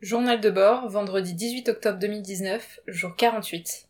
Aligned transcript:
Journal 0.00 0.40
de 0.40 0.48
bord, 0.48 0.88
vendredi 0.88 1.34
18 1.34 1.70
octobre 1.70 1.98
2019, 1.98 2.82
jour 2.86 3.16
48. 3.16 3.88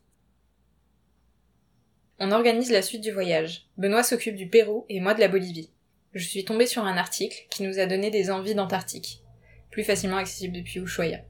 On 2.19 2.33
organise 2.33 2.71
la 2.71 2.81
suite 2.81 3.03
du 3.03 3.13
voyage. 3.13 3.67
Benoît 3.77 4.03
s'occupe 4.03 4.35
du 4.35 4.49
Pérou 4.49 4.87
et 4.89 5.01
moi 5.01 5.13
de 5.13 5.21
la 5.21 5.29
Bolivie. 5.29 5.69
Je 6.15 6.25
suis 6.25 6.47
tombée 6.47 6.65
sur 6.65 6.83
un 6.85 6.97
article 6.97 7.47
qui 7.51 7.63
nous 7.63 7.79
a 7.79 7.85
donné 7.85 8.11
des 8.11 8.31
envies 8.31 8.55
d'Antarctique, 8.55 9.23
plus 9.71 9.85
facilement 9.85 10.17
accessible 10.17 10.57
depuis 10.57 10.81
Ushuaia. 10.81 11.21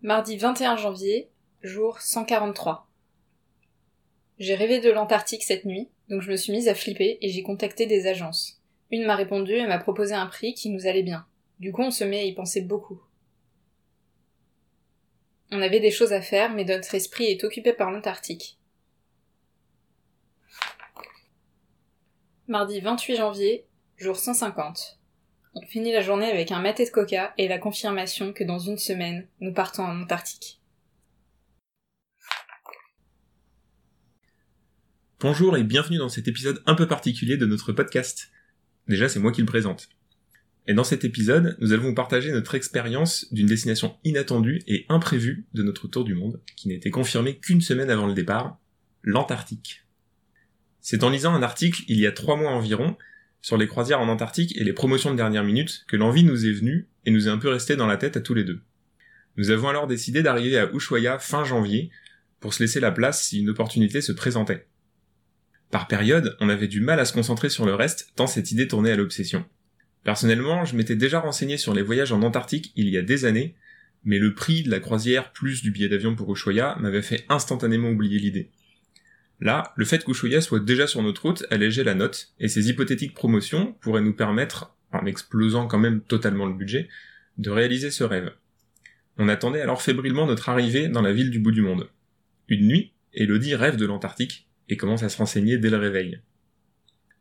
Mardi 0.00 0.36
21 0.38 0.76
janvier, 0.78 1.30
jour 1.62 2.00
143. 2.00 2.88
J'ai 4.40 4.56
rêvé 4.56 4.80
de 4.80 4.90
l'Antarctique 4.90 5.44
cette 5.44 5.64
nuit, 5.64 5.88
donc 6.08 6.22
je 6.22 6.32
me 6.32 6.36
suis 6.36 6.50
mise 6.50 6.66
à 6.66 6.74
flipper 6.74 7.18
et 7.22 7.28
j'ai 7.28 7.44
contacté 7.44 7.86
des 7.86 8.08
agences. 8.08 8.60
Une 8.90 9.06
m'a 9.06 9.14
répondu 9.14 9.52
et 9.52 9.66
m'a 9.68 9.78
proposé 9.78 10.12
un 10.12 10.26
prix 10.26 10.54
qui 10.54 10.68
nous 10.68 10.88
allait 10.88 11.04
bien. 11.04 11.24
Du 11.62 11.70
coup, 11.70 11.82
on 11.82 11.92
se 11.92 12.02
met 12.02 12.18
à 12.18 12.24
y 12.24 12.34
penser 12.34 12.60
beaucoup. 12.60 13.00
On 15.52 15.62
avait 15.62 15.78
des 15.78 15.92
choses 15.92 16.12
à 16.12 16.20
faire, 16.20 16.52
mais 16.52 16.64
notre 16.64 16.92
esprit 16.96 17.26
est 17.26 17.44
occupé 17.44 17.72
par 17.72 17.92
l'Antarctique. 17.92 18.58
Mardi 22.48 22.80
28 22.80 23.14
janvier, 23.14 23.64
jour 23.96 24.16
150. 24.16 24.98
On 25.54 25.64
finit 25.64 25.92
la 25.92 26.00
journée 26.00 26.28
avec 26.28 26.50
un 26.50 26.60
maté 26.60 26.84
de 26.84 26.90
coca 26.90 27.32
et 27.38 27.46
la 27.46 27.58
confirmation 27.58 28.32
que 28.32 28.42
dans 28.42 28.58
une 28.58 28.76
semaine, 28.76 29.28
nous 29.38 29.54
partons 29.54 29.84
en 29.84 30.02
Antarctique. 30.02 30.60
Bonjour 35.20 35.56
et 35.56 35.62
bienvenue 35.62 35.98
dans 35.98 36.08
cet 36.08 36.26
épisode 36.26 36.60
un 36.66 36.74
peu 36.74 36.88
particulier 36.88 37.36
de 37.36 37.46
notre 37.46 37.70
podcast. 37.70 38.32
Déjà, 38.88 39.08
c'est 39.08 39.20
moi 39.20 39.30
qui 39.30 39.42
le 39.42 39.46
présente. 39.46 39.88
Et 40.68 40.74
dans 40.74 40.84
cet 40.84 41.04
épisode, 41.04 41.56
nous 41.60 41.72
allons 41.72 41.82
vous 41.84 41.94
partager 41.94 42.30
notre 42.30 42.54
expérience 42.54 43.26
d'une 43.32 43.46
destination 43.46 43.96
inattendue 44.04 44.62
et 44.68 44.86
imprévue 44.88 45.44
de 45.54 45.62
notre 45.62 45.88
tour 45.88 46.04
du 46.04 46.14
monde, 46.14 46.40
qui 46.56 46.68
n'a 46.68 46.74
été 46.74 46.90
confirmée 46.90 47.38
qu'une 47.38 47.60
semaine 47.60 47.90
avant 47.90 48.06
le 48.06 48.14
départ, 48.14 48.58
l'Antarctique. 49.02 49.84
C'est 50.80 51.02
en 51.02 51.10
lisant 51.10 51.34
un 51.34 51.42
article 51.42 51.82
il 51.88 51.98
y 51.98 52.06
a 52.06 52.12
trois 52.12 52.36
mois 52.36 52.52
environ, 52.52 52.96
sur 53.40 53.56
les 53.56 53.66
croisières 53.66 54.00
en 54.00 54.08
Antarctique 54.08 54.56
et 54.56 54.62
les 54.62 54.72
promotions 54.72 55.10
de 55.10 55.16
dernière 55.16 55.42
minute, 55.42 55.84
que 55.88 55.96
l'envie 55.96 56.22
nous 56.22 56.46
est 56.46 56.52
venue 56.52 56.86
et 57.06 57.10
nous 57.10 57.26
est 57.26 57.30
un 57.30 57.38
peu 57.38 57.48
restée 57.48 57.74
dans 57.74 57.88
la 57.88 57.96
tête 57.96 58.16
à 58.16 58.20
tous 58.20 58.34
les 58.34 58.44
deux. 58.44 58.60
Nous 59.36 59.50
avons 59.50 59.68
alors 59.68 59.88
décidé 59.88 60.22
d'arriver 60.22 60.58
à 60.58 60.70
Ushuaia 60.72 61.18
fin 61.18 61.44
janvier, 61.44 61.90
pour 62.38 62.54
se 62.54 62.62
laisser 62.62 62.80
la 62.80 62.92
place 62.92 63.24
si 63.24 63.40
une 63.40 63.50
opportunité 63.50 64.00
se 64.00 64.12
présentait. 64.12 64.66
Par 65.70 65.88
période, 65.88 66.36
on 66.40 66.48
avait 66.48 66.68
du 66.68 66.80
mal 66.80 67.00
à 67.00 67.04
se 67.04 67.12
concentrer 67.12 67.48
sur 67.48 67.64
le 67.64 67.74
reste, 67.74 68.12
tant 68.14 68.26
cette 68.26 68.52
idée 68.52 68.68
tournait 68.68 68.92
à 68.92 68.96
l'obsession. 68.96 69.44
Personnellement, 70.04 70.64
je 70.64 70.76
m'étais 70.76 70.96
déjà 70.96 71.20
renseigné 71.20 71.56
sur 71.56 71.74
les 71.74 71.82
voyages 71.82 72.12
en 72.12 72.22
Antarctique 72.22 72.72
il 72.76 72.88
y 72.88 72.98
a 72.98 73.02
des 73.02 73.24
années, 73.24 73.54
mais 74.04 74.18
le 74.18 74.34
prix 74.34 74.62
de 74.62 74.70
la 74.70 74.80
croisière 74.80 75.32
plus 75.32 75.62
du 75.62 75.70
billet 75.70 75.88
d'avion 75.88 76.16
pour 76.16 76.32
Ushuaia 76.32 76.76
m'avait 76.80 77.02
fait 77.02 77.24
instantanément 77.28 77.90
oublier 77.90 78.18
l'idée. 78.18 78.50
Là, 79.40 79.72
le 79.76 79.84
fait 79.84 80.04
qu'Ushuaia 80.04 80.40
soit 80.40 80.60
déjà 80.60 80.86
sur 80.86 81.02
notre 81.02 81.22
route 81.22 81.44
allégeait 81.50 81.84
la 81.84 81.94
note, 81.94 82.32
et 82.38 82.48
ces 82.48 82.68
hypothétiques 82.68 83.14
promotions 83.14 83.74
pourraient 83.80 84.00
nous 84.00 84.12
permettre, 84.14 84.74
en 84.92 85.04
explosant 85.06 85.66
quand 85.66 85.78
même 85.78 86.00
totalement 86.00 86.46
le 86.46 86.54
budget, 86.54 86.88
de 87.38 87.50
réaliser 87.50 87.90
ce 87.90 88.04
rêve. 88.04 88.32
On 89.18 89.28
attendait 89.28 89.60
alors 89.60 89.82
fébrilement 89.82 90.26
notre 90.26 90.48
arrivée 90.48 90.88
dans 90.88 91.02
la 91.02 91.12
ville 91.12 91.30
du 91.30 91.40
bout 91.40 91.50
du 91.50 91.60
monde. 91.60 91.88
Une 92.48 92.68
nuit, 92.68 92.92
Elodie 93.14 93.54
rêve 93.54 93.76
de 93.76 93.86
l'Antarctique 93.86 94.48
et 94.68 94.76
commence 94.76 95.02
à 95.02 95.08
se 95.08 95.18
renseigner 95.18 95.58
dès 95.58 95.70
le 95.70 95.76
réveil. 95.76 96.20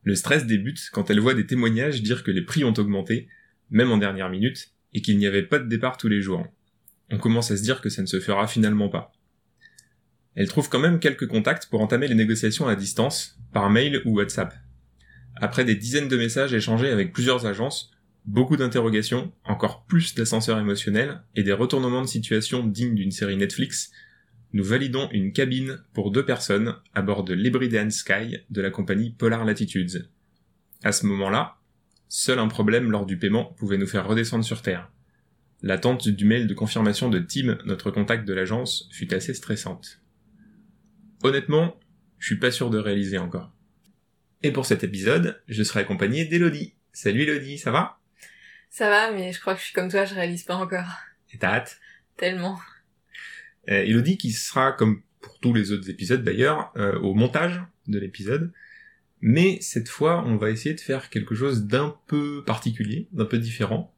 Le 0.03 0.15
stress 0.15 0.45
débute 0.45 0.89
quand 0.91 1.09
elle 1.09 1.19
voit 1.19 1.33
des 1.33 1.45
témoignages 1.45 2.01
dire 2.01 2.23
que 2.23 2.31
les 2.31 2.41
prix 2.41 2.63
ont 2.63 2.73
augmenté, 2.73 3.27
même 3.69 3.91
en 3.91 3.97
dernière 3.97 4.29
minute, 4.29 4.71
et 4.93 5.01
qu'il 5.01 5.17
n'y 5.17 5.27
avait 5.27 5.43
pas 5.43 5.59
de 5.59 5.67
départ 5.67 5.97
tous 5.97 6.07
les 6.07 6.21
jours. 6.21 6.45
On 7.11 7.17
commence 7.17 7.51
à 7.51 7.57
se 7.57 7.63
dire 7.63 7.81
que 7.81 7.89
ça 7.89 8.01
ne 8.01 8.07
se 8.07 8.19
fera 8.19 8.47
finalement 8.47 8.89
pas. 8.89 9.11
Elle 10.35 10.47
trouve 10.47 10.69
quand 10.69 10.79
même 10.79 10.99
quelques 10.99 11.27
contacts 11.27 11.67
pour 11.67 11.81
entamer 11.81 12.07
les 12.07 12.15
négociations 12.15 12.67
à 12.67 12.75
distance, 12.75 13.37
par 13.51 13.69
mail 13.69 14.01
ou 14.05 14.15
WhatsApp. 14.15 14.53
Après 15.35 15.65
des 15.65 15.75
dizaines 15.75 16.07
de 16.07 16.17
messages 16.17 16.53
échangés 16.53 16.89
avec 16.89 17.13
plusieurs 17.13 17.45
agences, 17.45 17.91
beaucoup 18.25 18.57
d'interrogations, 18.57 19.31
encore 19.43 19.85
plus 19.85 20.15
d'ascenseurs 20.15 20.59
émotionnels 20.59 21.21
et 21.35 21.43
des 21.43 21.53
retournements 21.53 22.01
de 22.01 22.07
situation 22.07 22.65
dignes 22.65 22.95
d'une 22.95 23.11
série 23.11 23.37
Netflix, 23.37 23.91
nous 24.53 24.63
validons 24.63 25.09
une 25.11 25.31
cabine 25.31 25.81
pour 25.93 26.11
deux 26.11 26.25
personnes 26.25 26.75
à 26.93 27.01
bord 27.01 27.23
de 27.23 27.33
l'Hebridean 27.33 27.89
Sky 27.89 28.37
de 28.49 28.61
la 28.61 28.69
compagnie 28.69 29.11
Polar 29.11 29.45
Latitudes. 29.45 30.09
À 30.83 30.91
ce 30.91 31.05
moment-là, 31.05 31.57
seul 32.09 32.39
un 32.39 32.47
problème 32.47 32.91
lors 32.91 33.05
du 33.05 33.17
paiement 33.17 33.45
pouvait 33.45 33.77
nous 33.77 33.87
faire 33.87 34.07
redescendre 34.07 34.43
sur 34.43 34.61
Terre. 34.61 34.91
L'attente 35.61 36.09
du 36.09 36.25
mail 36.25 36.47
de 36.47 36.53
confirmation 36.53 37.09
de 37.09 37.19
Tim, 37.19 37.57
notre 37.65 37.91
contact 37.91 38.27
de 38.27 38.33
l'agence, 38.33 38.89
fut 38.91 39.13
assez 39.13 39.33
stressante. 39.33 40.01
Honnêtement, 41.23 41.79
je 42.17 42.27
suis 42.27 42.39
pas 42.39 42.51
sûr 42.51 42.69
de 42.69 42.79
réaliser 42.79 43.19
encore. 43.19 43.53
Et 44.43 44.51
pour 44.51 44.65
cet 44.65 44.83
épisode, 44.83 45.41
je 45.47 45.63
serai 45.63 45.81
accompagné 45.81 46.25
d'Elodie. 46.25 46.73
Salut 46.93 47.21
Elodie, 47.21 47.59
ça 47.59 47.71
va? 47.71 47.99
Ça 48.69 48.89
va, 48.89 49.11
mais 49.11 49.31
je 49.31 49.39
crois 49.39 49.53
que 49.53 49.59
je 49.59 49.65
suis 49.65 49.73
comme 49.73 49.89
toi, 49.89 50.05
je 50.05 50.15
réalise 50.15 50.43
pas 50.43 50.55
encore. 50.55 50.87
Et 51.31 51.37
t'as 51.37 51.55
hâte? 51.55 51.79
Tellement. 52.17 52.59
Euh, 53.71 53.83
Elodie 53.83 54.17
qui 54.17 54.31
sera, 54.31 54.73
comme 54.73 55.01
pour 55.21 55.39
tous 55.39 55.53
les 55.53 55.71
autres 55.71 55.89
épisodes 55.89 56.23
d'ailleurs, 56.23 56.71
euh, 56.75 56.99
au 56.99 57.13
montage 57.13 57.61
de 57.87 57.99
l'épisode. 57.99 58.51
Mais 59.21 59.59
cette 59.61 59.87
fois, 59.87 60.23
on 60.25 60.35
va 60.35 60.49
essayer 60.49 60.75
de 60.75 60.79
faire 60.79 61.09
quelque 61.09 61.35
chose 61.35 61.65
d'un 61.65 61.95
peu 62.07 62.43
particulier, 62.45 63.07
d'un 63.11 63.25
peu 63.25 63.37
différent. 63.37 63.93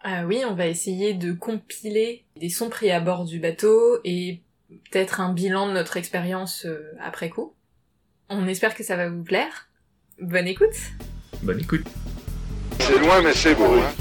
Ah 0.00 0.26
oui, 0.26 0.42
on 0.48 0.54
va 0.54 0.66
essayer 0.66 1.14
de 1.14 1.32
compiler 1.32 2.24
des 2.36 2.50
sons 2.50 2.68
pris 2.68 2.90
à 2.90 3.00
bord 3.00 3.24
du 3.24 3.38
bateau 3.38 4.00
et 4.04 4.42
peut-être 4.90 5.20
un 5.20 5.32
bilan 5.32 5.68
de 5.68 5.72
notre 5.72 5.96
expérience 5.96 6.66
euh, 6.66 6.92
après 7.00 7.30
coup. 7.30 7.54
On 8.28 8.46
espère 8.46 8.74
que 8.74 8.84
ça 8.84 8.96
va 8.96 9.08
vous 9.08 9.22
plaire. 9.22 9.68
Bonne 10.20 10.46
écoute 10.46 10.76
Bonne 11.42 11.60
écoute 11.60 11.86
C'est 12.80 12.98
loin 12.98 13.22
mais 13.22 13.32
c'est 13.32 13.54
beau. 13.54 13.74
Hein. 13.74 13.92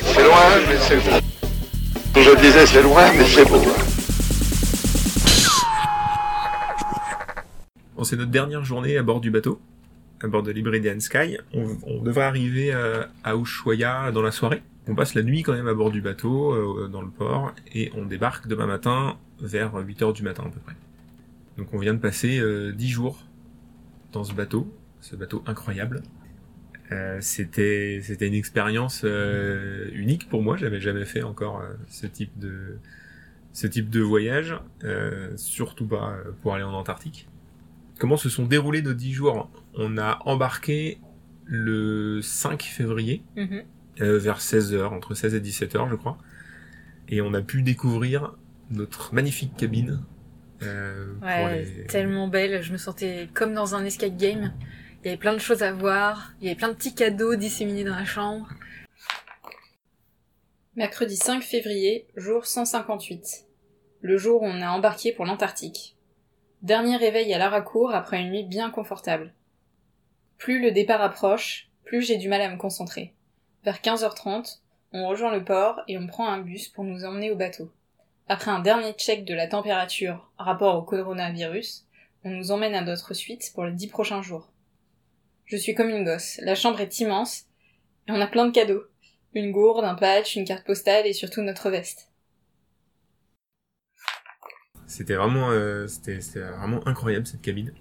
C'est 0.00 0.24
loin 0.24 0.66
mais 0.66 0.78
c'est 0.78 0.96
beau. 0.96 2.20
Je 2.20 2.40
disais 2.40 2.66
c'est 2.66 2.82
loin 2.82 3.12
mais 3.12 3.24
c'est 3.24 3.44
beau. 3.44 3.81
C'est 8.04 8.16
notre 8.16 8.30
dernière 8.30 8.64
journée 8.64 8.96
à 8.96 9.02
bord 9.02 9.20
du 9.20 9.30
bateau, 9.30 9.60
à 10.20 10.28
bord 10.28 10.42
de 10.42 10.50
l'Hebridean 10.50 11.00
Sky. 11.00 11.38
On, 11.52 12.02
devrait 12.02 12.24
arriver 12.24 12.72
à, 12.72 13.08
à 13.24 13.36
Ushuaia 13.36 14.10
dans 14.12 14.22
la 14.22 14.30
soirée. 14.30 14.62
On 14.88 14.94
passe 14.94 15.14
la 15.14 15.22
nuit 15.22 15.42
quand 15.42 15.52
même 15.52 15.68
à 15.68 15.74
bord 15.74 15.90
du 15.90 16.00
bateau, 16.00 16.52
euh, 16.52 16.88
dans 16.88 17.02
le 17.02 17.10
port, 17.10 17.52
et 17.72 17.92
on 17.96 18.04
débarque 18.04 18.48
demain 18.48 18.66
matin 18.66 19.16
vers 19.40 19.74
8h 19.76 20.12
du 20.12 20.22
matin 20.22 20.44
à 20.46 20.48
peu 20.48 20.60
près. 20.60 20.74
Donc 21.58 21.68
on 21.72 21.78
vient 21.78 21.94
de 21.94 22.00
passer 22.00 22.38
euh, 22.40 22.72
10 22.72 22.88
jours 22.88 23.24
dans 24.12 24.24
ce 24.24 24.32
bateau, 24.32 24.72
ce 25.00 25.16
bateau 25.16 25.42
incroyable. 25.46 26.02
Euh, 26.90 27.18
c'était 27.20 27.98
une 27.98 28.34
expérience 28.34 29.02
euh, 29.04 29.88
unique 29.94 30.28
pour 30.28 30.42
moi. 30.42 30.56
J'avais 30.56 30.80
jamais 30.80 31.04
fait 31.04 31.22
encore 31.22 31.60
euh, 31.60 31.72
ce 31.88 32.06
type 32.06 32.38
de 32.38 32.78
ce 33.52 33.66
type 33.66 33.90
de 33.90 34.00
voyage, 34.00 34.56
euh, 34.84 35.36
surtout 35.36 35.86
pas 35.86 36.12
euh, 36.12 36.32
pour 36.40 36.54
aller 36.54 36.64
en 36.64 36.72
Antarctique. 36.72 37.28
Comment 38.02 38.16
se 38.16 38.28
sont 38.28 38.46
déroulés 38.46 38.82
nos 38.82 38.94
10 38.94 39.12
jours 39.12 39.48
On 39.74 39.96
a 39.96 40.18
embarqué 40.24 40.98
le 41.44 42.20
5 42.20 42.64
février 42.64 43.22
Mhm. 43.36 43.62
euh, 44.00 44.18
vers 44.18 44.40
16h, 44.40 44.92
entre 44.92 45.14
16 45.14 45.36
et 45.36 45.40
17h 45.40 45.88
je 45.88 45.94
crois. 45.94 46.18
Et 47.08 47.20
on 47.20 47.32
a 47.32 47.42
pu 47.42 47.62
découvrir 47.62 48.34
notre 48.70 49.14
magnifique 49.14 49.56
cabine. 49.56 50.02
euh, 50.64 51.14
Ouais, 51.22 51.62
les- 51.62 51.84
tellement 51.86 52.26
belle, 52.26 52.60
je 52.60 52.72
me 52.72 52.76
sentais 52.76 53.28
comme 53.34 53.54
dans 53.54 53.76
un 53.76 53.84
escape 53.84 54.16
game. 54.16 54.52
Il 55.02 55.06
y 55.06 55.08
avait 55.10 55.16
plein 55.16 55.32
de 55.34 55.38
choses 55.38 55.62
à 55.62 55.70
voir, 55.72 56.32
il 56.40 56.46
y 56.46 56.50
avait 56.50 56.56
plein 56.58 56.70
de 56.70 56.74
petits 56.74 56.96
cadeaux 56.96 57.36
disséminés 57.36 57.84
dans 57.84 57.94
la 57.94 58.04
chambre. 58.04 58.48
Mercredi 60.74 61.16
5 61.16 61.40
février, 61.44 62.08
jour 62.16 62.46
158. 62.46 63.44
Le 64.00 64.16
jour 64.16 64.42
où 64.42 64.46
on 64.46 64.60
a 64.60 64.70
embarqué 64.70 65.12
pour 65.12 65.24
l'Antarctique. 65.24 65.91
Dernier 66.62 66.96
réveil 66.96 67.34
à 67.34 67.38
Laracourt 67.38 67.92
après 67.92 68.20
une 68.20 68.30
nuit 68.30 68.44
bien 68.44 68.70
confortable. 68.70 69.34
Plus 70.38 70.62
le 70.62 70.70
départ 70.70 71.02
approche, 71.02 71.68
plus 71.82 72.02
j'ai 72.02 72.18
du 72.18 72.28
mal 72.28 72.40
à 72.40 72.48
me 72.48 72.56
concentrer. 72.56 73.12
Vers 73.64 73.78
15h30, 73.80 74.60
on 74.92 75.08
rejoint 75.08 75.32
le 75.32 75.44
port 75.44 75.80
et 75.88 75.98
on 75.98 76.06
prend 76.06 76.28
un 76.28 76.38
bus 76.38 76.68
pour 76.68 76.84
nous 76.84 77.04
emmener 77.04 77.32
au 77.32 77.34
bateau. 77.34 77.72
Après 78.28 78.52
un 78.52 78.60
dernier 78.60 78.92
check 78.92 79.24
de 79.24 79.34
la 79.34 79.48
température 79.48 80.30
rapport 80.38 80.76
au 80.76 80.82
coronavirus, 80.82 81.84
on 82.22 82.30
nous 82.30 82.52
emmène 82.52 82.76
à 82.76 82.82
notre 82.82 83.12
suite 83.12 83.50
pour 83.54 83.64
les 83.64 83.72
dix 83.72 83.88
prochains 83.88 84.22
jours. 84.22 84.48
Je 85.46 85.56
suis 85.56 85.74
comme 85.74 85.90
une 85.90 86.04
gosse. 86.04 86.38
La 86.42 86.54
chambre 86.54 86.80
est 86.80 87.00
immense 87.00 87.46
et 88.06 88.12
on 88.12 88.20
a 88.20 88.28
plein 88.28 88.46
de 88.46 88.52
cadeaux. 88.52 88.84
Une 89.34 89.50
gourde, 89.50 89.84
un 89.84 89.96
patch, 89.96 90.36
une 90.36 90.44
carte 90.44 90.64
postale 90.64 91.08
et 91.08 91.12
surtout 91.12 91.42
notre 91.42 91.70
veste. 91.70 92.11
C'était 94.92 95.14
vraiment, 95.14 95.48
euh, 95.50 95.86
c'était, 95.86 96.20
c'était 96.20 96.42
vraiment 96.42 96.86
incroyable 96.86 97.26
cette 97.26 97.40
cabine. 97.40 97.72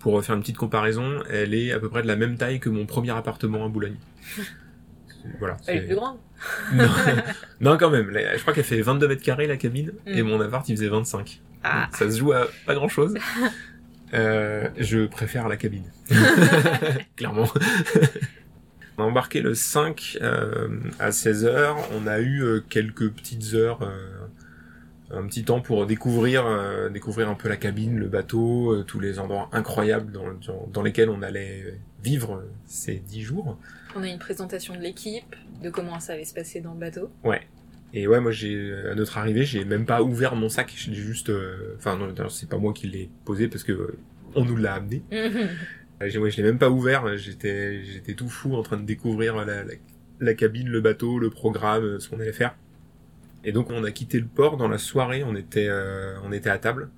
Pour 0.00 0.22
faire 0.24 0.34
une 0.34 0.40
petite 0.40 0.56
comparaison, 0.56 1.22
elle 1.30 1.54
est 1.54 1.70
à 1.70 1.78
peu 1.78 1.88
près 1.88 2.02
de 2.02 2.08
la 2.08 2.16
même 2.16 2.36
taille 2.36 2.58
que 2.58 2.68
mon 2.68 2.86
premier 2.86 3.12
appartement 3.12 3.64
à 3.64 3.68
Boulogne. 3.68 3.94
voilà. 5.38 5.56
Elle 5.68 5.76
est 5.76 5.86
plus 5.86 5.94
grande. 5.94 6.16
non, 6.74 6.88
non, 7.60 7.78
quand 7.78 7.88
même. 7.88 8.10
Je 8.12 8.40
crois 8.40 8.52
qu'elle 8.52 8.64
fait 8.64 8.80
22 8.82 9.06
mètres 9.06 9.22
carrés 9.22 9.46
la 9.46 9.56
cabine 9.56 9.92
et 10.06 10.24
Mm. 10.24 10.26
mon 10.26 10.40
appart 10.40 10.68
il 10.68 10.76
faisait 10.76 10.88
25. 10.88 11.40
Ah. 11.62 11.88
Ça 11.92 12.10
se 12.10 12.18
joue 12.18 12.32
à 12.32 12.48
pas 12.66 12.74
grand 12.74 12.88
chose. 12.88 13.14
Euh, 14.12 14.68
je 14.78 15.06
préfère 15.06 15.48
la 15.48 15.56
cabine. 15.56 15.90
Clairement. 17.16 17.48
on 18.96 19.02
a 19.02 19.06
embarqué 19.06 19.40
le 19.40 19.54
5 19.54 20.18
euh, 20.22 20.68
à 21.00 21.10
16h. 21.10 21.74
On 21.92 22.06
a 22.06 22.20
eu 22.20 22.42
euh, 22.44 22.60
quelques 22.68 23.10
petites 23.10 23.54
heures, 23.54 23.82
euh, 23.82 24.26
un 25.10 25.26
petit 25.26 25.44
temps 25.44 25.60
pour 25.60 25.86
découvrir, 25.86 26.46
euh, 26.46 26.88
découvrir 26.88 27.28
un 27.28 27.34
peu 27.34 27.48
la 27.48 27.56
cabine, 27.56 27.98
le 27.98 28.08
bateau, 28.08 28.72
euh, 28.72 28.82
tous 28.84 29.00
les 29.00 29.18
endroits 29.18 29.48
incroyables 29.52 30.10
dans, 30.12 30.32
dans, 30.46 30.66
dans 30.72 30.82
lesquels 30.82 31.10
on 31.10 31.22
allait 31.22 31.78
vivre 32.02 32.42
ces 32.66 32.94
10 32.96 33.22
jours. 33.22 33.58
On 33.96 34.02
a 34.02 34.08
une 34.08 34.18
présentation 34.18 34.74
de 34.74 34.80
l'équipe, 34.80 35.36
de 35.62 35.70
comment 35.70 36.00
ça 36.00 36.14
allait 36.14 36.24
se 36.24 36.34
passer 36.34 36.60
dans 36.60 36.72
le 36.74 36.80
bateau. 36.80 37.10
Et 37.92 38.08
ouais, 38.08 38.20
moi 38.20 38.32
j'ai 38.32 38.72
à 38.90 38.94
notre 38.96 39.18
arrivée, 39.18 39.44
j'ai 39.44 39.64
même 39.64 39.86
pas 39.86 40.02
ouvert 40.02 40.34
mon 40.34 40.48
sac, 40.48 40.72
j'ai 40.76 40.92
juste, 40.94 41.30
euh, 41.30 41.74
enfin 41.76 41.96
non, 41.96 42.12
c'est 42.28 42.48
pas 42.48 42.58
moi 42.58 42.72
qui 42.72 42.88
l'ai 42.88 43.08
posé 43.24 43.46
parce 43.46 43.62
que 43.62 43.70
euh, 43.72 43.96
on 44.34 44.44
nous 44.44 44.56
l'a 44.56 44.74
amené. 44.74 45.02
Euh, 46.02 46.08
j'ai- 46.08 46.18
ouais, 46.18 46.28
je 46.28 46.38
l'ai 46.38 46.42
même 46.42 46.58
pas 46.58 46.70
ouvert, 46.70 47.16
j'étais, 47.16 47.84
j'étais 47.84 48.14
tout 48.14 48.28
fou 48.28 48.56
en 48.56 48.64
train 48.64 48.78
de 48.78 48.82
découvrir 48.84 49.36
la, 49.36 49.62
la, 49.62 49.74
la 50.18 50.34
cabine, 50.34 50.68
le 50.68 50.80
bateau, 50.80 51.20
le 51.20 51.30
programme, 51.30 52.00
ce 52.00 52.08
qu'on 52.08 52.18
allait 52.18 52.32
faire. 52.32 52.56
Et 53.44 53.52
donc 53.52 53.70
on 53.70 53.84
a 53.84 53.90
quitté 53.90 54.18
le 54.18 54.26
port 54.26 54.56
dans 54.56 54.68
la 54.68 54.78
soirée, 54.78 55.22
on 55.22 55.36
était, 55.36 55.68
euh, 55.68 56.16
on 56.24 56.32
était 56.32 56.50
à 56.50 56.58
table. 56.58 56.90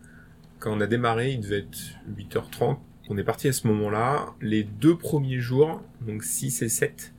Quand 0.59 0.73
on 0.73 0.81
a 0.81 0.87
démarré, 0.87 1.33
il 1.33 1.41
devait 1.41 1.59
être 1.59 1.79
8h30. 2.17 2.79
On 3.09 3.19
est 3.19 3.25
parti 3.25 3.49
à 3.49 3.53
ce 3.53 3.67
moment-là. 3.69 4.35
Les 4.41 4.63
deux 4.63 4.97
premiers 4.97 5.39
jours, 5.41 5.83
donc 6.01 6.25
6 6.25 6.63
et 6.63 6.69
7, 6.69 7.13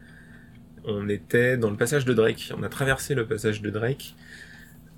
on 0.85 1.09
était 1.09 1.57
dans 1.57 1.69
le 1.69 1.77
passage 1.77 2.05
de 2.05 2.13
Drake. 2.13 2.53
On 2.57 2.63
a 2.63 2.69
traversé 2.69 3.13
le 3.13 3.27
passage 3.27 3.61
de 3.61 3.69
Drake. 3.69 4.15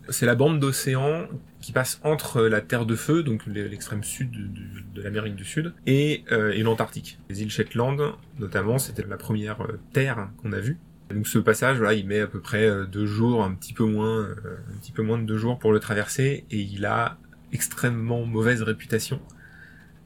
C'est 0.09 0.25
la 0.25 0.35
bande 0.35 0.59
d'océan 0.59 1.27
qui 1.61 1.71
passe 1.71 1.99
entre 2.03 2.41
la 2.43 2.61
Terre 2.61 2.85
de 2.85 2.95
Feu, 2.95 3.21
donc 3.21 3.45
l'extrême 3.45 4.03
sud 4.03 4.31
de, 4.31 5.01
l'Amérique 5.01 5.35
du 5.35 5.45
Sud, 5.45 5.73
et, 5.85 6.23
euh, 6.31 6.51
et 6.51 6.63
l'Antarctique. 6.63 7.19
Les 7.29 7.41
îles 7.43 7.51
Shetland, 7.51 8.15
notamment, 8.39 8.79
c'était 8.79 9.03
la 9.07 9.17
première 9.17 9.61
euh, 9.61 9.79
terre 9.93 10.29
qu'on 10.41 10.51
a 10.51 10.59
vue. 10.59 10.77
Donc 11.13 11.27
ce 11.27 11.39
passage, 11.39 11.77
voilà, 11.77 11.93
il 11.93 12.05
met 12.07 12.19
à 12.19 12.27
peu 12.27 12.39
près 12.39 12.67
euh, 12.69 12.85
deux 12.85 13.05
jours, 13.07 13.43
un 13.43 13.53
petit 13.53 13.73
peu 13.73 13.83
moins, 13.85 14.19
euh, 14.19 14.35
un 14.73 14.77
petit 14.79 14.91
peu 14.91 15.01
moins 15.01 15.17
de 15.17 15.23
deux 15.25 15.37
jours 15.37 15.57
pour 15.57 15.71
le 15.73 15.79
traverser, 15.79 16.45
et 16.51 16.59
il 16.59 16.85
a 16.85 17.17
extrêmement 17.51 18.25
mauvaise 18.25 18.61
réputation 18.61 19.19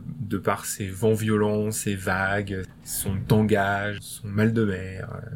de 0.06 0.38
par 0.38 0.66
ses 0.66 0.88
vents 0.88 1.14
violents, 1.14 1.72
ses 1.72 1.96
vagues, 1.96 2.64
son 2.84 3.18
tangage, 3.18 3.98
son 4.02 4.28
mal 4.28 4.54
de 4.54 4.64
mer. 4.66 5.10
euh. 5.14 5.30